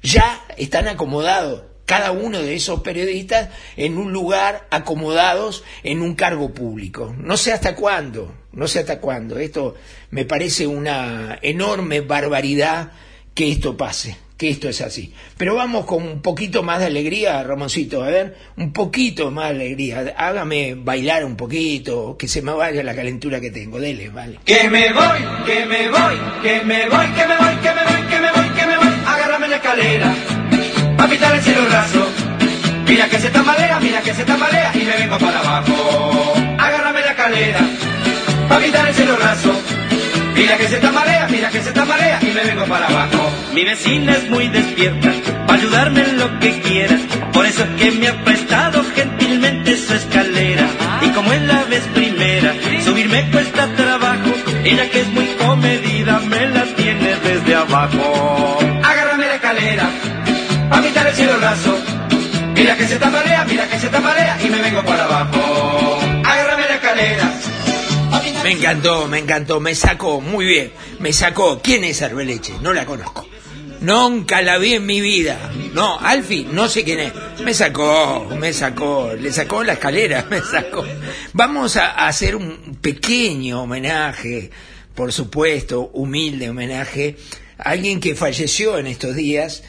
Ya 0.03 0.45
están 0.57 0.87
acomodados 0.87 1.63
cada 1.85 2.11
uno 2.11 2.39
de 2.39 2.53
esos 2.53 2.81
periodistas 2.81 3.49
en 3.77 3.97
un 3.97 4.13
lugar 4.13 4.67
acomodados 4.69 5.63
en 5.83 6.01
un 6.01 6.13
cargo 6.13 6.53
público. 6.53 7.15
No 7.17 7.35
sé 7.35 7.51
hasta 7.51 7.75
cuándo, 7.75 8.31
no 8.53 8.67
sé 8.67 8.79
hasta 8.79 8.99
cuándo. 8.99 9.37
Esto 9.39 9.75
me 10.11 10.25
parece 10.25 10.67
una 10.67 11.39
enorme 11.41 12.01
barbaridad 12.01 12.91
que 13.33 13.51
esto 13.51 13.77
pase 13.77 14.17
que 14.39 14.49
esto 14.49 14.69
es 14.69 14.79
así. 14.79 15.13
Pero 15.37 15.53
vamos 15.53 15.85
con 15.85 16.01
un 16.01 16.21
poquito 16.21 16.63
más 16.63 16.79
de 16.79 16.85
alegría, 16.85 17.43
Ramoncito, 17.43 18.01
a 18.01 18.07
ver, 18.07 18.37
un 18.55 18.71
poquito 18.71 19.31
más 19.31 19.49
de 19.49 19.55
alegría. 19.55 20.15
Hágame 20.17 20.75
bailar 20.75 21.25
un 21.25 21.35
poquito, 21.35 22.15
que 22.17 22.29
se 22.29 22.41
me 22.41 22.53
vaya 22.53 22.81
la 22.81 22.95
calentura 22.95 23.41
que 23.41 23.51
tengo. 23.51 23.81
Dele, 23.81 24.07
vale. 24.07 24.39
Que 24.45 24.69
me 24.69 24.93
voy, 24.93 25.19
que 25.45 25.65
me 25.65 25.89
voy, 25.89 26.15
que 26.41 26.61
me 26.63 26.87
voy, 26.87 27.07
que 27.07 27.27
me 27.27 27.35
voy, 27.35 27.55
que 27.57 27.69
me 27.75 27.83
voy, 27.83 28.07
que 28.07 28.19
me 28.21 28.31
voy, 28.31 28.49
que 28.57 28.65
me 28.65 28.77
voy. 28.77 29.03
Agárrame 29.05 29.47
la 29.49 29.55
escalera, 29.57 30.15
a 30.99 31.07
pitar 31.09 31.35
el 31.35 31.41
cielo 31.41 31.65
raso. 31.69 32.07
Mira 32.87 33.09
que 33.09 33.19
se 33.19 33.29
tambalea, 33.29 33.79
mira 33.81 34.01
que 34.01 34.13
se 34.13 34.23
tambalea 34.23 34.71
y 34.73 34.85
me 34.85 34.97
vengo 34.99 35.17
para 35.19 35.39
abajo. 35.39 36.33
Agárrame 36.57 37.01
la 37.01 37.11
escalera, 37.11 37.59
a 38.49 38.57
pitar 38.59 38.87
el 38.87 38.93
cielo 38.93 39.15
raso. 39.17 39.51
Mira 40.35 40.57
que 40.57 40.67
se 40.67 40.77
tambalea, 40.77 41.27
mira 41.29 41.49
que 41.49 41.61
se 41.61 41.71
tambalea 41.71 42.19
y 42.21 42.27
me 42.27 42.43
vengo 42.43 42.65
para 42.65 42.87
abajo. 42.87 43.31
Mi 43.53 43.63
vecina 43.65 44.13
es 44.13 44.29
muy 44.29 44.47
despierta, 44.47 45.11
para 45.45 45.59
ayudarme 45.59 46.01
en 46.01 46.17
lo 46.17 46.39
que 46.39 46.61
quiera. 46.61 46.97
Por 47.33 47.45
eso 47.45 47.63
es 47.63 47.69
que 47.81 47.91
me 47.91 48.07
ha 48.07 48.23
prestado 48.23 48.83
gentilmente 48.95 49.77
su 49.77 49.93
escalera. 49.93 50.65
Y 51.01 51.09
como 51.09 51.31
es 51.33 51.41
la 51.41 51.63
vez 51.65 51.83
primera, 51.93 52.53
subirme 52.83 53.29
cuesta 53.31 53.67
trabajo. 53.75 54.31
Ella 54.63 54.89
que 54.89 55.01
es 55.01 55.07
muy 55.07 55.27
comedida, 55.45 56.19
me 56.19 56.47
la 56.47 56.63
tiene 56.75 57.15
desde 57.17 57.55
abajo. 57.55 58.59
Agárrame 58.83 59.27
la 59.27 59.35
escalera, 59.35 59.89
a 60.71 60.81
pintar 60.81 61.07
el 61.07 61.15
cielo 61.15 61.37
raso. 61.39 61.77
Mira 62.55 62.75
que 62.75 62.87
se 62.87 62.97
tambalea, 62.97 63.45
mira 63.45 63.67
que 63.67 63.79
se 63.79 63.89
tambalea 63.89 64.37
y 64.43 64.49
me 64.49 64.61
vengo 64.61 64.83
para 64.83 65.03
abajo. 65.05 65.78
Me 68.49 68.55
encantó, 68.55 69.07
me 69.07 69.19
encantó, 69.19 69.59
me 69.59 69.75
sacó, 69.75 70.21
muy 70.21 70.43
bien, 70.43 70.71
me 70.97 71.13
sacó. 71.13 71.61
¿Quién 71.61 71.83
es 71.83 72.01
Arbeleche? 72.01 72.53
No 72.63 72.73
la 72.73 72.83
conozco. 72.83 73.27
Nunca 73.81 74.41
la 74.41 74.57
vi 74.57 74.73
en 74.73 74.87
mi 74.87 75.01
vida. 75.01 75.51
No, 75.75 75.99
Alfi, 75.99 76.47
no 76.51 76.67
sé 76.67 76.83
quién 76.83 76.99
es. 76.99 77.13
Me 77.45 77.53
sacó, 77.53 78.27
me 78.39 78.51
sacó, 78.51 79.13
le 79.13 79.31
sacó 79.31 79.63
la 79.63 79.73
escalera, 79.73 80.25
me 80.31 80.41
sacó. 80.41 80.83
Vamos 81.33 81.77
a 81.77 82.07
hacer 82.07 82.35
un 82.35 82.79
pequeño 82.81 83.61
homenaje, 83.61 84.49
por 84.95 85.13
supuesto, 85.13 85.91
humilde 85.93 86.49
homenaje, 86.49 87.17
a 87.59 87.69
alguien 87.69 87.99
que 87.99 88.15
falleció 88.15 88.79
en 88.79 88.87
estos 88.87 89.15
días 89.15 89.61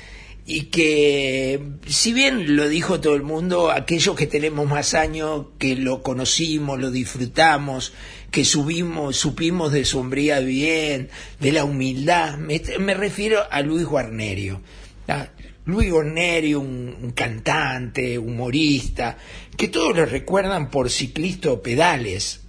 y 0.46 0.62
que, 0.62 1.62
si 1.86 2.12
bien 2.12 2.56
lo 2.56 2.68
dijo 2.68 3.00
todo 3.00 3.14
el 3.14 3.22
mundo, 3.22 3.70
aquellos 3.70 4.16
que 4.16 4.26
tenemos 4.26 4.66
más 4.66 4.94
años, 4.94 5.46
que 5.58 5.76
lo 5.76 6.02
conocimos, 6.02 6.80
lo 6.80 6.90
disfrutamos, 6.90 7.92
que 8.30 8.44
subimos, 8.44 9.16
supimos 9.16 9.72
de 9.72 9.84
su 9.84 9.98
hombría 9.98 10.40
bien, 10.40 11.08
de 11.40 11.52
la 11.52 11.64
humildad, 11.64 12.38
me, 12.38 12.60
me 12.78 12.94
refiero 12.94 13.42
a 13.50 13.62
Luis 13.62 13.84
Guarnerio. 13.86 14.60
¿ah? 15.08 15.28
Luis 15.64 15.90
Guarnerio, 15.90 16.60
un, 16.60 17.12
cantante, 17.14 18.18
humorista, 18.18 19.16
que 19.56 19.68
todos 19.68 19.96
lo 19.96 20.06
recuerdan 20.06 20.70
por 20.70 20.90
ciclista 20.90 21.60
pedales, 21.60 22.40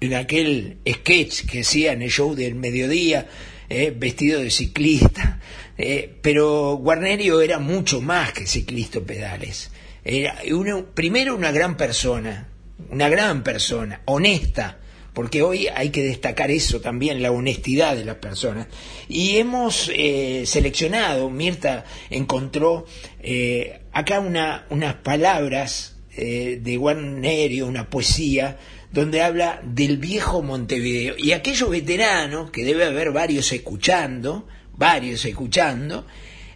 en 0.00 0.14
aquel 0.14 0.78
sketch 0.88 1.46
que 1.46 1.60
hacía 1.60 1.92
en 1.92 2.02
el 2.02 2.10
show 2.10 2.34
del 2.34 2.54
mediodía, 2.54 3.26
eh, 3.68 3.92
vestido 3.96 4.40
de 4.40 4.50
ciclista. 4.50 5.40
Eh, 5.76 6.18
pero 6.20 6.76
Guarnerio 6.76 7.40
era 7.40 7.58
mucho 7.58 8.00
más 8.00 8.32
que 8.32 8.46
ciclista 8.46 9.00
pedales. 9.00 9.70
Era 10.04 10.40
primero 10.94 11.34
una 11.34 11.52
gran 11.52 11.76
persona, 11.76 12.48
una 12.90 13.08
gran 13.08 13.42
persona, 13.42 14.02
honesta, 14.06 14.78
porque 15.18 15.42
hoy 15.42 15.66
hay 15.66 15.90
que 15.90 16.04
destacar 16.04 16.52
eso 16.52 16.80
también, 16.80 17.20
la 17.20 17.32
honestidad 17.32 17.96
de 17.96 18.04
las 18.04 18.18
personas. 18.18 18.68
Y 19.08 19.38
hemos 19.38 19.90
eh, 19.92 20.44
seleccionado, 20.46 21.28
Mirta 21.28 21.84
encontró 22.08 22.86
eh, 23.18 23.80
acá 23.90 24.20
una, 24.20 24.66
unas 24.70 24.94
palabras 24.94 25.96
eh, 26.16 26.60
de 26.62 26.76
Guarnerio, 26.76 27.66
una 27.66 27.90
poesía, 27.90 28.58
donde 28.92 29.20
habla 29.20 29.60
del 29.64 29.96
viejo 29.98 30.40
Montevideo. 30.40 31.16
Y 31.18 31.32
aquellos 31.32 31.68
veteranos, 31.68 32.52
que 32.52 32.62
debe 32.62 32.84
haber 32.84 33.10
varios 33.10 33.50
escuchando, 33.50 34.46
varios 34.76 35.24
escuchando, 35.24 36.06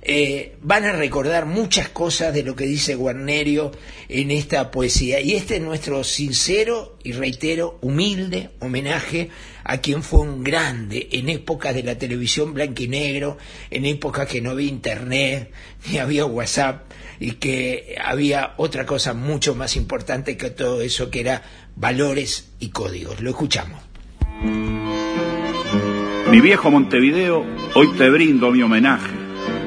eh, 0.04 0.56
van 0.60 0.84
a 0.84 0.92
recordar 0.92 1.46
muchas 1.46 1.88
cosas 1.88 2.34
de 2.34 2.42
lo 2.42 2.56
que 2.56 2.66
dice 2.66 2.96
Guarnerio 2.96 3.70
en 4.08 4.32
esta 4.32 4.70
poesía. 4.70 5.20
Y 5.20 5.34
este 5.34 5.56
es 5.56 5.62
nuestro 5.62 6.02
sincero 6.02 6.98
y 7.04 7.12
reitero 7.12 7.78
humilde 7.82 8.50
homenaje 8.58 9.30
a 9.64 9.78
quien 9.78 10.02
fue 10.02 10.20
un 10.20 10.42
grande 10.42 11.08
en 11.12 11.28
épocas 11.28 11.74
de 11.74 11.84
la 11.84 11.96
televisión 11.96 12.52
blanco 12.52 12.82
y 12.82 12.88
negro, 12.88 13.38
en 13.70 13.86
épocas 13.86 14.26
que 14.26 14.40
no 14.40 14.50
había 14.50 14.68
internet, 14.68 15.52
ni 15.88 15.98
había 15.98 16.26
WhatsApp, 16.26 16.90
y 17.20 17.32
que 17.32 17.96
había 18.02 18.54
otra 18.56 18.84
cosa 18.84 19.14
mucho 19.14 19.54
más 19.54 19.76
importante 19.76 20.36
que 20.36 20.50
todo 20.50 20.82
eso, 20.82 21.10
que 21.10 21.20
era 21.20 21.42
valores 21.76 22.50
y 22.58 22.70
códigos. 22.70 23.20
Lo 23.20 23.30
escuchamos. 23.30 23.80
Mi 26.30 26.40
viejo 26.40 26.70
Montevideo, 26.70 27.44
hoy 27.74 27.88
te 27.96 28.10
brindo 28.10 28.50
mi 28.50 28.62
homenaje, 28.62 29.21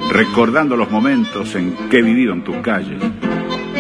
recordando 0.10 0.76
los 0.76 0.90
momentos 0.90 1.56
en 1.56 1.76
que 1.90 2.00
he 2.00 2.02
vivido 2.02 2.34
en 2.34 2.44
tus 2.44 2.58
calles. 2.58 3.02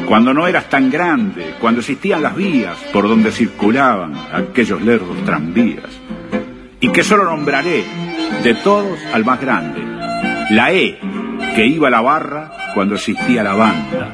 Cuando 0.06 0.34
no 0.34 0.48
eras 0.48 0.70
tan 0.70 0.92
grande, 0.92 1.56
cuando 1.60 1.80
existían 1.80 2.22
las 2.22 2.36
vías 2.36 2.78
por 2.94 3.08
donde 3.08 3.32
circulaban 3.32 4.14
aquellos 4.32 4.82
lerdos 4.82 5.24
tranvías. 5.26 5.90
Y 6.80 6.90
que 6.90 7.04
solo 7.04 7.26
nombraré 7.26 7.84
de 8.44 8.54
todos 8.56 9.00
al 9.14 9.26
más 9.26 9.42
grande, 9.42 9.82
la 10.52 10.72
E, 10.72 11.00
que 11.56 11.66
iba 11.66 11.88
a 11.88 11.92
la 11.92 12.02
barra 12.02 12.52
cuando 12.76 12.96
existía 12.96 13.42
la 13.42 13.56
banda, 13.56 14.14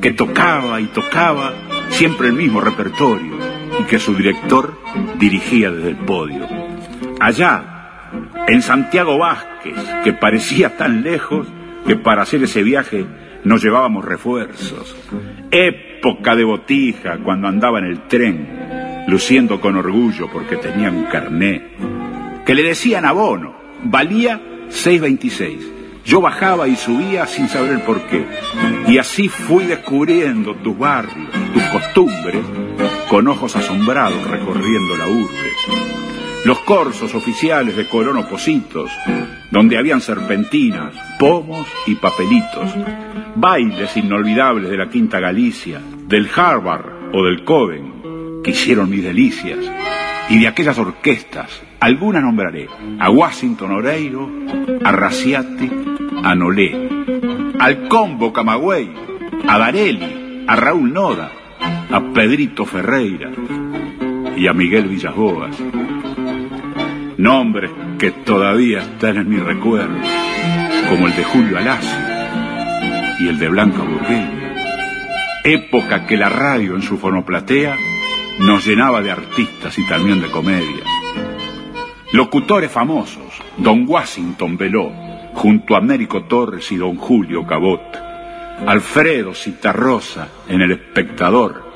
que 0.00 0.12
tocaba 0.12 0.80
y 0.80 0.86
tocaba 0.86 1.52
siempre 1.90 2.28
el 2.28 2.34
mismo 2.34 2.60
repertorio 2.60 3.38
y 3.80 3.84
que 3.84 3.98
su 3.98 4.14
director 4.14 4.78
dirigía 5.18 5.70
desde 5.70 5.90
el 5.90 5.96
podio. 5.96 6.46
Allá, 7.20 7.77
en 8.48 8.62
Santiago 8.62 9.18
Vázquez, 9.18 9.76
que 10.04 10.14
parecía 10.14 10.76
tan 10.76 11.02
lejos 11.02 11.46
que 11.86 11.96
para 11.96 12.22
hacer 12.22 12.42
ese 12.42 12.62
viaje 12.62 13.04
nos 13.44 13.62
llevábamos 13.62 14.04
refuerzos. 14.04 14.96
Época 15.50 16.34
de 16.34 16.44
botija 16.44 17.18
cuando 17.22 17.46
andaba 17.46 17.78
en 17.78 17.84
el 17.84 18.08
tren, 18.08 19.04
luciendo 19.06 19.60
con 19.60 19.76
orgullo 19.76 20.30
porque 20.32 20.56
tenía 20.56 20.90
un 20.90 21.04
carné, 21.04 21.68
que 22.46 22.54
le 22.54 22.62
decían 22.62 23.04
abono, 23.04 23.54
valía 23.84 24.40
6.26. 24.70 25.74
Yo 26.06 26.22
bajaba 26.22 26.68
y 26.68 26.76
subía 26.76 27.26
sin 27.26 27.48
saber 27.48 27.72
el 27.72 27.82
porqué. 27.82 28.24
Y 28.86 28.96
así 28.96 29.28
fui 29.28 29.64
descubriendo 29.64 30.54
tus 30.54 30.78
barrios, 30.78 31.28
tus 31.52 31.62
costumbres, 31.64 32.40
con 33.10 33.28
ojos 33.28 33.54
asombrados 33.56 34.26
recorriendo 34.26 34.96
la 34.96 35.06
urbe 35.06 36.07
los 36.44 36.58
corsos 36.60 37.14
oficiales 37.14 37.76
de 37.76 37.86
Colón 37.88 38.18
Opositos, 38.18 38.90
donde 39.50 39.76
habían 39.76 40.00
serpentinas, 40.00 40.94
pomos 41.18 41.66
y 41.86 41.96
papelitos, 41.96 42.74
bailes 43.34 43.96
inolvidables 43.96 44.70
de 44.70 44.76
la 44.76 44.88
Quinta 44.88 45.20
Galicia, 45.20 45.80
del 46.06 46.28
Harvard 46.34 47.10
o 47.12 47.24
del 47.24 47.44
Coven, 47.44 48.42
que 48.42 48.52
hicieron 48.52 48.88
mis 48.88 49.02
delicias, 49.02 49.58
y 50.28 50.38
de 50.38 50.46
aquellas 50.46 50.78
orquestas, 50.78 51.62
algunas 51.80 52.22
nombraré, 52.22 52.68
a 52.98 53.10
Washington 53.10 53.72
Oreiro, 53.72 54.30
a 54.84 54.92
Raciati, 54.92 55.70
a 56.22 56.34
Nolé, 56.34 56.88
al 57.58 57.88
Combo 57.88 58.32
Camagüey, 58.32 58.90
a 59.46 59.58
Darelli, 59.58 60.44
a 60.46 60.56
Raúl 60.56 60.92
Noda, 60.92 61.32
a 61.90 62.00
Pedrito 62.12 62.64
Ferreira 62.64 63.30
y 64.36 64.46
a 64.46 64.52
Miguel 64.52 64.88
Villasboas 64.88 65.56
nombres 67.18 67.72
que 67.98 68.12
todavía 68.12 68.78
están 68.78 69.16
en 69.16 69.28
mi 69.28 69.38
recuerdo, 69.38 69.98
como 70.88 71.08
el 71.08 71.16
de 71.16 71.24
Julio 71.24 71.58
Alacio 71.58 71.98
y 73.18 73.26
el 73.26 73.38
de 73.40 73.48
Blanca 73.48 73.82
Burgueña, 73.82 74.54
época 75.42 76.06
que 76.06 76.16
la 76.16 76.28
radio 76.28 76.76
en 76.76 76.82
su 76.82 76.96
fonoplatea 76.96 77.76
nos 78.38 78.64
llenaba 78.64 79.02
de 79.02 79.10
artistas 79.10 79.76
y 79.78 79.86
también 79.88 80.22
de 80.22 80.30
comedias. 80.30 80.86
Locutores 82.12 82.70
famosos, 82.70 83.42
don 83.56 83.84
Washington 83.86 84.56
Veló, 84.56 84.92
junto 85.34 85.74
a 85.74 85.78
Américo 85.78 86.22
Torres 86.24 86.70
y 86.70 86.76
don 86.76 86.96
Julio 86.96 87.44
Cabot, 87.44 87.82
Alfredo 88.64 89.34
Citarrosa 89.34 90.28
en 90.48 90.60
El 90.62 90.70
Espectador, 90.70 91.68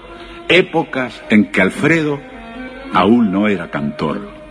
épocas 0.48 1.20
en 1.31 1.50
que 1.50 1.61
Alfredo 1.61 2.20
aún 2.92 3.33
no 3.33 3.48
era 3.48 3.70
cantor. 3.70 4.42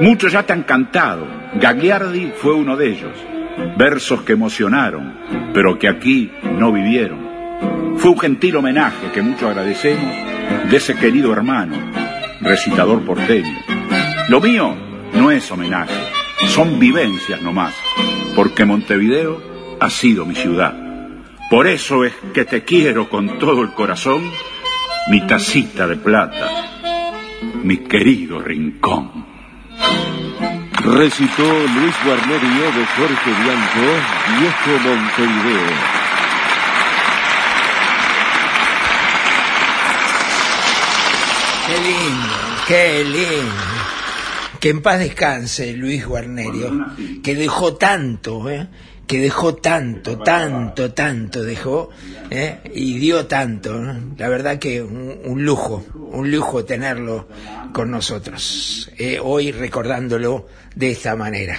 Muchos 0.00 0.32
ya 0.32 0.42
te 0.42 0.52
han 0.52 0.64
cantado. 0.64 1.26
Gagliardi 1.54 2.32
fue 2.36 2.52
uno 2.52 2.76
de 2.76 2.90
ellos. 2.90 3.12
Versos 3.78 4.22
que 4.22 4.34
emocionaron, 4.34 5.14
pero 5.54 5.78
que 5.78 5.88
aquí 5.88 6.30
no 6.58 6.70
vivieron. 6.70 7.96
Fue 7.96 8.10
un 8.10 8.18
gentil 8.18 8.56
homenaje 8.56 9.10
que 9.14 9.22
mucho 9.22 9.48
agradecemos 9.48 10.14
de 10.70 10.76
ese 10.76 10.94
querido 10.96 11.32
hermano, 11.32 11.76
recitador 12.42 13.02
porteño. 13.04 13.58
Lo 14.28 14.40
mío 14.40 14.74
no 15.14 15.30
es 15.30 15.50
homenaje, 15.50 15.94
son 16.48 16.78
vivencias 16.78 17.40
nomás, 17.40 17.74
porque 18.34 18.66
Montevideo 18.66 19.76
ha 19.80 19.88
sido 19.88 20.26
mi 20.26 20.34
ciudad. 20.34 20.74
Por 21.48 21.66
eso 21.66 22.04
es 22.04 22.12
que 22.34 22.44
te 22.44 22.64
quiero 22.64 23.08
con 23.08 23.38
todo 23.38 23.62
el 23.62 23.72
corazón, 23.72 24.30
mi 25.08 25.26
tacita 25.26 25.86
de 25.86 25.96
plata, 25.96 26.50
mi 27.62 27.78
querido 27.78 28.40
rincón. 28.40 29.35
Recitó 30.86 31.42
Luis 31.42 31.96
Guarnerio 32.04 32.72
de 32.72 32.86
Jorge 32.86 33.30
Bianco, 33.42 33.86
Viejo 34.38 34.88
Montevideo. 34.88 35.96
Qué 41.66 41.78
lindo, 41.80 42.34
qué 42.68 43.04
lindo. 43.04 43.54
Que 44.60 44.70
en 44.70 44.80
paz 44.80 45.00
descanse 45.00 45.72
Luis 45.72 46.06
Guarnerio, 46.06 46.86
que 47.20 47.34
dejó 47.34 47.74
tanto, 47.74 48.48
¿eh? 48.48 48.68
Que 49.06 49.18
dejó 49.18 49.54
tanto, 49.54 50.18
tanto, 50.18 50.92
tanto 50.92 51.42
dejó, 51.44 51.90
¿eh? 52.30 52.58
y 52.74 52.98
dio 52.98 53.26
tanto. 53.26 53.74
¿no? 53.74 54.14
La 54.18 54.28
verdad 54.28 54.58
que 54.58 54.82
un, 54.82 55.18
un, 55.24 55.44
lujo, 55.44 55.84
un 55.94 56.30
lujo 56.30 56.64
tenerlo 56.64 57.28
con 57.72 57.90
nosotros, 57.90 58.90
eh, 58.98 59.18
hoy 59.22 59.52
recordándolo 59.52 60.48
de 60.74 60.90
esta 60.90 61.14
manera. 61.16 61.58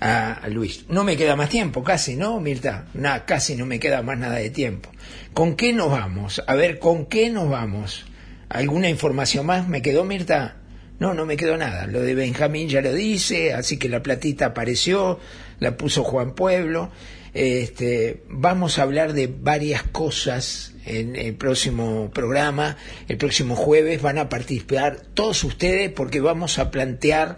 a, 0.00 0.32
a 0.34 0.48
Luis. 0.48 0.84
No 0.88 1.04
me 1.04 1.16
queda 1.16 1.36
más 1.36 1.48
tiempo, 1.48 1.82
casi, 1.82 2.16
¿no, 2.16 2.40
Mirta? 2.40 2.86
Nada, 2.94 3.24
casi 3.24 3.56
no 3.56 3.66
me 3.66 3.80
queda 3.80 4.02
más 4.02 4.18
nada 4.18 4.36
de 4.36 4.50
tiempo. 4.50 4.90
¿Con 5.34 5.56
qué 5.56 5.72
nos 5.72 5.90
vamos? 5.90 6.42
A 6.46 6.54
ver, 6.54 6.78
¿con 6.78 7.06
qué 7.06 7.30
nos 7.30 7.48
vamos? 7.48 8.04
¿Alguna 8.48 8.88
información 8.88 9.46
más? 9.46 9.68
¿Me 9.68 9.82
quedó, 9.82 10.04
Mirta? 10.04 10.57
No, 10.98 11.14
no 11.14 11.26
me 11.26 11.36
quedó 11.36 11.56
nada. 11.56 11.86
Lo 11.86 12.00
de 12.00 12.14
Benjamín 12.14 12.68
ya 12.68 12.80
lo 12.80 12.92
dice, 12.92 13.54
así 13.54 13.76
que 13.76 13.88
la 13.88 14.02
platita 14.02 14.46
apareció, 14.46 15.20
la 15.60 15.76
puso 15.76 16.02
Juan 16.02 16.34
Pueblo. 16.34 16.90
Este, 17.34 18.24
vamos 18.28 18.78
a 18.78 18.82
hablar 18.82 19.12
de 19.12 19.28
varias 19.28 19.84
cosas 19.84 20.74
en 20.86 21.14
el 21.14 21.34
próximo 21.34 22.10
programa. 22.10 22.76
El 23.06 23.16
próximo 23.16 23.54
jueves 23.54 24.02
van 24.02 24.18
a 24.18 24.28
participar 24.28 25.00
todos 25.14 25.44
ustedes 25.44 25.90
porque 25.90 26.20
vamos 26.20 26.58
a 26.58 26.72
plantear 26.72 27.36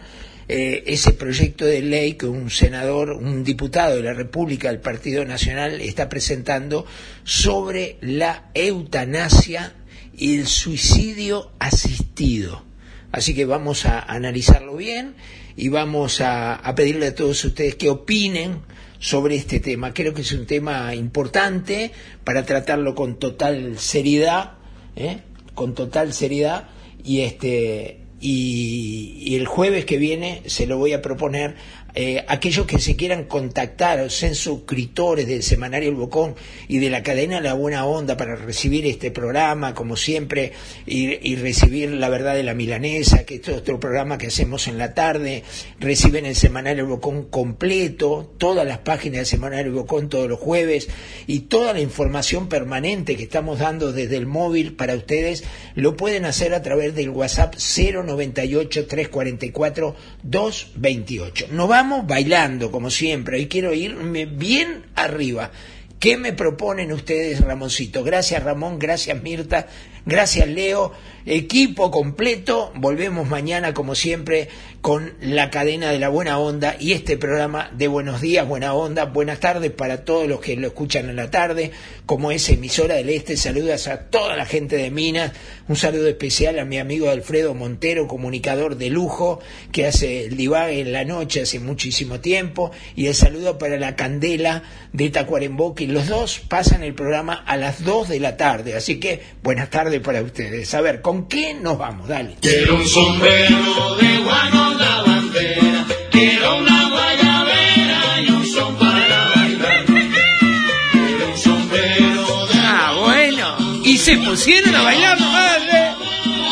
eh, 0.49 0.85
ese 0.87 1.13
proyecto 1.13 1.67
de 1.67 1.83
ley 1.83 2.15
que 2.15 2.27
un 2.27 2.49
senador, 2.51 3.11
un 3.11 3.45
diputado 3.45 3.97
de 3.97 4.03
la 4.03 4.15
República 4.15 4.69
del 4.69 4.81
Partido 4.81 5.25
Nacional 5.27 5.83
está 5.83 6.09
presentando 6.09 6.87
sobre 7.25 7.99
la 8.01 8.51
eutanasia 8.55 9.75
y 10.17 10.39
el 10.39 10.47
suicidio 10.47 11.53
asistido. 11.59 12.70
Así 13.13 13.35
que 13.35 13.45
vamos 13.45 13.87
a 13.87 14.01
analizarlo 14.01 14.77
bien 14.77 15.15
y 15.57 15.69
vamos 15.69 16.21
a, 16.21 16.55
a 16.55 16.75
pedirle 16.75 17.09
a 17.09 17.15
todos 17.15 17.45
ustedes 17.45 17.75
que 17.75 17.91
opinen 17.91 18.61
sobre 19.01 19.35
este 19.35 19.59
tema. 19.59 19.93
Creo 19.93 20.15
que 20.15 20.21
es 20.21 20.33
un 20.33 20.47
tema 20.47 20.95
importante 20.95 21.91
para 22.23 22.45
tratarlo 22.45 22.95
con 22.95 23.19
total 23.19 23.79
seriedad, 23.79 24.53
¿eh? 24.95 25.19
con 25.55 25.75
total 25.75 26.13
seriedad 26.13 26.69
y 27.03 27.23
este 27.23 27.97
y, 28.21 29.17
y 29.19 29.37
el 29.37 29.47
jueves 29.47 29.87
que 29.87 29.97
viene 29.97 30.43
se 30.47 30.67
lo 30.67 30.77
voy 30.77 30.93
a 30.93 31.01
proponer 31.01 31.57
eh, 31.95 32.25
aquellos 32.29 32.67
que 32.67 32.79
se 32.79 32.97
quieran 32.97 33.25
contactar, 33.25 34.11
sean 34.11 34.35
suscriptores 34.35 35.27
del 35.27 35.43
Semanario 35.43 35.89
El 35.89 35.97
Bocón 35.97 36.35
y 36.69 36.79
de 36.79 36.91
la 36.91 37.03
cadena 37.03 37.41
La 37.41 37.55
Buena 37.55 37.85
Onda 37.85 38.17
para 38.17 38.37
recibir 38.37 38.87
este 38.87 39.11
programa, 39.11 39.75
como 39.75 39.97
siempre, 39.97 40.53
y, 40.87 41.37
recibir 41.37 41.91
La 41.91 42.09
Verdad 42.09 42.35
de 42.35 42.43
la 42.43 42.55
Milanesa, 42.55 43.25
que 43.25 43.37
es 43.37 43.49
otro 43.49 43.81
programa 43.81 44.19
que 44.19 44.29
hacemos 44.29 44.69
en 44.69 44.79
la 44.79 44.95
tarde, 44.95 45.43
reciben 45.79 46.27
el 46.27 46.37
Semanario 46.37 46.85
El 46.85 46.91
Bocón 46.91 47.25
completo, 47.25 48.35
todas 48.39 48.67
las 48.67 48.79
páginas 48.79 49.19
del 49.19 49.27
Semanario 49.27 49.67
El 49.67 49.73
Bocón 49.73 50.09
todos 50.09 50.29
los 50.29 50.39
jueves, 50.39 50.89
y 51.27 51.41
toda 51.41 51.73
la 51.73 51.81
información 51.81 52.49
permanente 52.49 53.17
que 53.17 53.23
estamos 53.25 53.59
dando 53.59 53.93
desde 53.93 54.17
el 54.17 54.27
móvil 54.27 54.75
para 54.75 54.95
ustedes, 54.95 55.45
lo 55.75 55.97
pueden 55.97 56.25
hacer 56.25 56.55
a 56.55 56.63
través 56.63 56.95
del 56.95 57.11
WhatsApp 57.11 57.55
098 57.57 58.87
344 58.87 59.97
228. 60.23 61.47
No 61.51 61.69
vamos 61.83 62.07
bailando, 62.07 62.71
como 62.71 62.91
siempre, 62.91 63.41
y 63.41 63.47
quiero 63.47 63.73
irme 63.73 64.27
bien 64.27 64.85
arriba. 64.97 65.51
¿Qué 65.99 66.19
me 66.19 66.35
proponen 66.35 66.93
ustedes, 66.93 67.41
Ramoncito? 67.41 68.05
Gracias, 68.05 68.43
Ramón, 68.43 68.79
gracias, 68.79 69.23
Mirta, 69.23 69.67
gracias, 70.07 70.49
Leo. 70.49 70.93
Equipo 71.27 71.91
completo, 71.91 72.73
volvemos 72.75 73.29
mañana, 73.29 73.75
como 73.75 73.95
siempre, 73.95 74.49
con 74.81 75.13
la 75.21 75.51
cadena 75.51 75.91
de 75.91 75.99
la 75.99 76.09
buena 76.09 76.39
onda 76.39 76.77
y 76.81 76.93
este 76.93 77.19
programa 77.19 77.71
de 77.77 77.89
Buenos 77.89 78.23
Días, 78.23 78.49
Buena 78.49 78.73
Onda. 78.73 79.05
Buenas 79.05 79.39
tardes 79.39 79.71
para 79.71 80.05
todos 80.05 80.27
los 80.27 80.41
que 80.41 80.57
lo 80.57 80.69
escuchan 80.69 81.11
en 81.11 81.17
la 81.17 81.31
tarde, 81.31 81.73
como 82.07 82.33
es 82.33 82.49
emisora 82.49 82.95
del 82.95 83.11
Este. 83.11 83.37
Saludas 83.37 83.89
a 83.89 84.09
toda 84.09 84.37
la 84.37 84.47
gente 84.47 84.77
de 84.77 84.91
Minas. 84.91 85.33
Un 85.69 85.77
saludo 85.77 86.09
especial 86.09 86.59
a 86.59 86.65
mi 86.65 86.79
amigo 86.79 87.11
Alfredo 87.11 87.55
Montero, 87.55 88.09
comunicador 88.09 88.77
de 88.77 88.89
lujo, 88.89 89.41
que 89.71 89.87
hace 89.87 90.25
el 90.25 90.37
divague 90.39 90.81
en 90.81 90.93
la 90.93 91.05
noche 91.05 91.43
hace 91.43 91.61
muchísimo 91.61 92.21
tiempo. 92.21 92.71
Y 92.97 93.09
el 93.09 93.15
saludo 93.15 93.59
para 93.59 93.79
la 93.79 93.97
Candela 93.97 94.63
de 94.95 95.11
Tacuarembó, 95.11 95.75
que 95.75 95.87
los 95.87 96.09
dos 96.09 96.41
pasan 96.41 96.83
el 96.83 96.95
programa 96.95 97.35
a 97.35 97.59
las 97.59 97.85
2 97.85 98.09
de 98.09 98.21
la 98.21 98.39
tarde. 98.39 98.75
Así 98.75 98.99
que 98.99 99.21
buenas 99.43 99.69
tardes 99.69 99.90
para 99.99 100.23
ustedes. 100.23 100.73
A 100.75 100.81
ver, 100.81 101.01
¿con 101.01 101.27
qué 101.27 101.55
nos 101.55 101.77
vamos? 101.77 102.07
Dale. 102.07 102.37
Quiero 102.41 102.77
un 102.77 102.87
sombrero 102.87 103.97
de 103.97 104.19
guano, 104.19 104.75
la 104.75 105.03
bandera. 105.03 105.87
Quiero 106.13 106.59
una 106.59 106.89
guayabera 106.91 108.21
y 108.23 108.31
un 108.31 108.47
son 108.47 108.77
para 108.77 109.33
bailar. 109.35 109.85
Quiero 109.87 111.31
un 111.33 111.37
sombrero 111.39 112.47
de 112.47 112.59
Ah, 112.63 112.95
bueno. 113.01 113.57
Y 113.85 113.99
se 113.99 114.17
pusieron 114.19 114.75
a 114.77 114.83
bailar, 114.83 115.19
madre. 115.19 115.93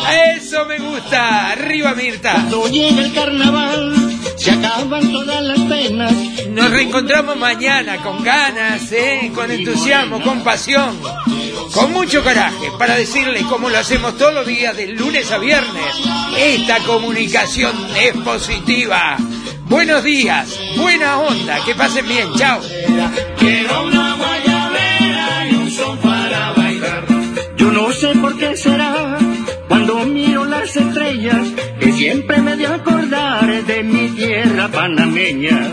A 0.04 0.32
eso 0.32 0.64
me 0.64 0.78
gusta. 0.78 1.52
Arriba, 1.52 1.94
Mirta. 1.94 2.32
Cuando 2.32 2.66
llega 2.68 3.02
el 3.02 3.12
carnaval, 3.12 3.94
se 4.36 4.50
acaban 4.50 5.12
todas 5.12 5.42
las 5.42 5.60
penas. 5.60 6.12
Nos 6.50 6.70
reencontramos 6.70 7.36
mañana 7.36 7.98
con 7.98 8.24
ganas, 8.24 8.90
¿eh? 8.92 9.30
con 9.34 9.50
entusiasmo, 9.50 10.20
con 10.22 10.42
pasión, 10.42 10.98
con 11.72 11.92
mucho 11.92 12.22
coraje 12.22 12.70
para 12.78 12.94
decirles 12.94 13.42
cómo 13.44 13.68
lo 13.68 13.78
hacemos 13.78 14.16
todos 14.16 14.34
los 14.34 14.46
días, 14.46 14.76
de 14.76 14.88
lunes 14.88 15.30
a 15.30 15.38
viernes. 15.38 15.94
Esta 16.36 16.78
comunicación 16.80 17.74
es 17.96 18.16
positiva. 18.22 19.16
Buenos 19.66 20.02
días, 20.02 20.58
buena 20.76 21.18
onda, 21.18 21.62
que 21.64 21.74
pasen 21.74 22.06
bien, 22.08 22.32
chao. 22.34 22.60
Quiero 23.38 23.84
una 23.84 24.14
guayabera 24.14 25.48
y 25.50 25.54
un 25.54 25.70
son 25.70 25.98
para 25.98 26.52
bailar. 26.52 27.06
Yo 27.56 27.70
no 27.70 27.92
sé 27.92 28.14
por 28.14 28.38
qué 28.38 28.56
será 28.56 29.18
cuando 29.68 29.96
miro 30.06 30.44
las 30.44 30.74
estrellas 30.74 31.46
que 31.80 31.92
siempre 31.92 32.40
me 32.40 32.56
de 32.56 32.66
acordar 32.66 33.64
de 33.64 33.82
mi 33.82 34.08
tierra 34.10 34.68
panameña. 34.68 35.72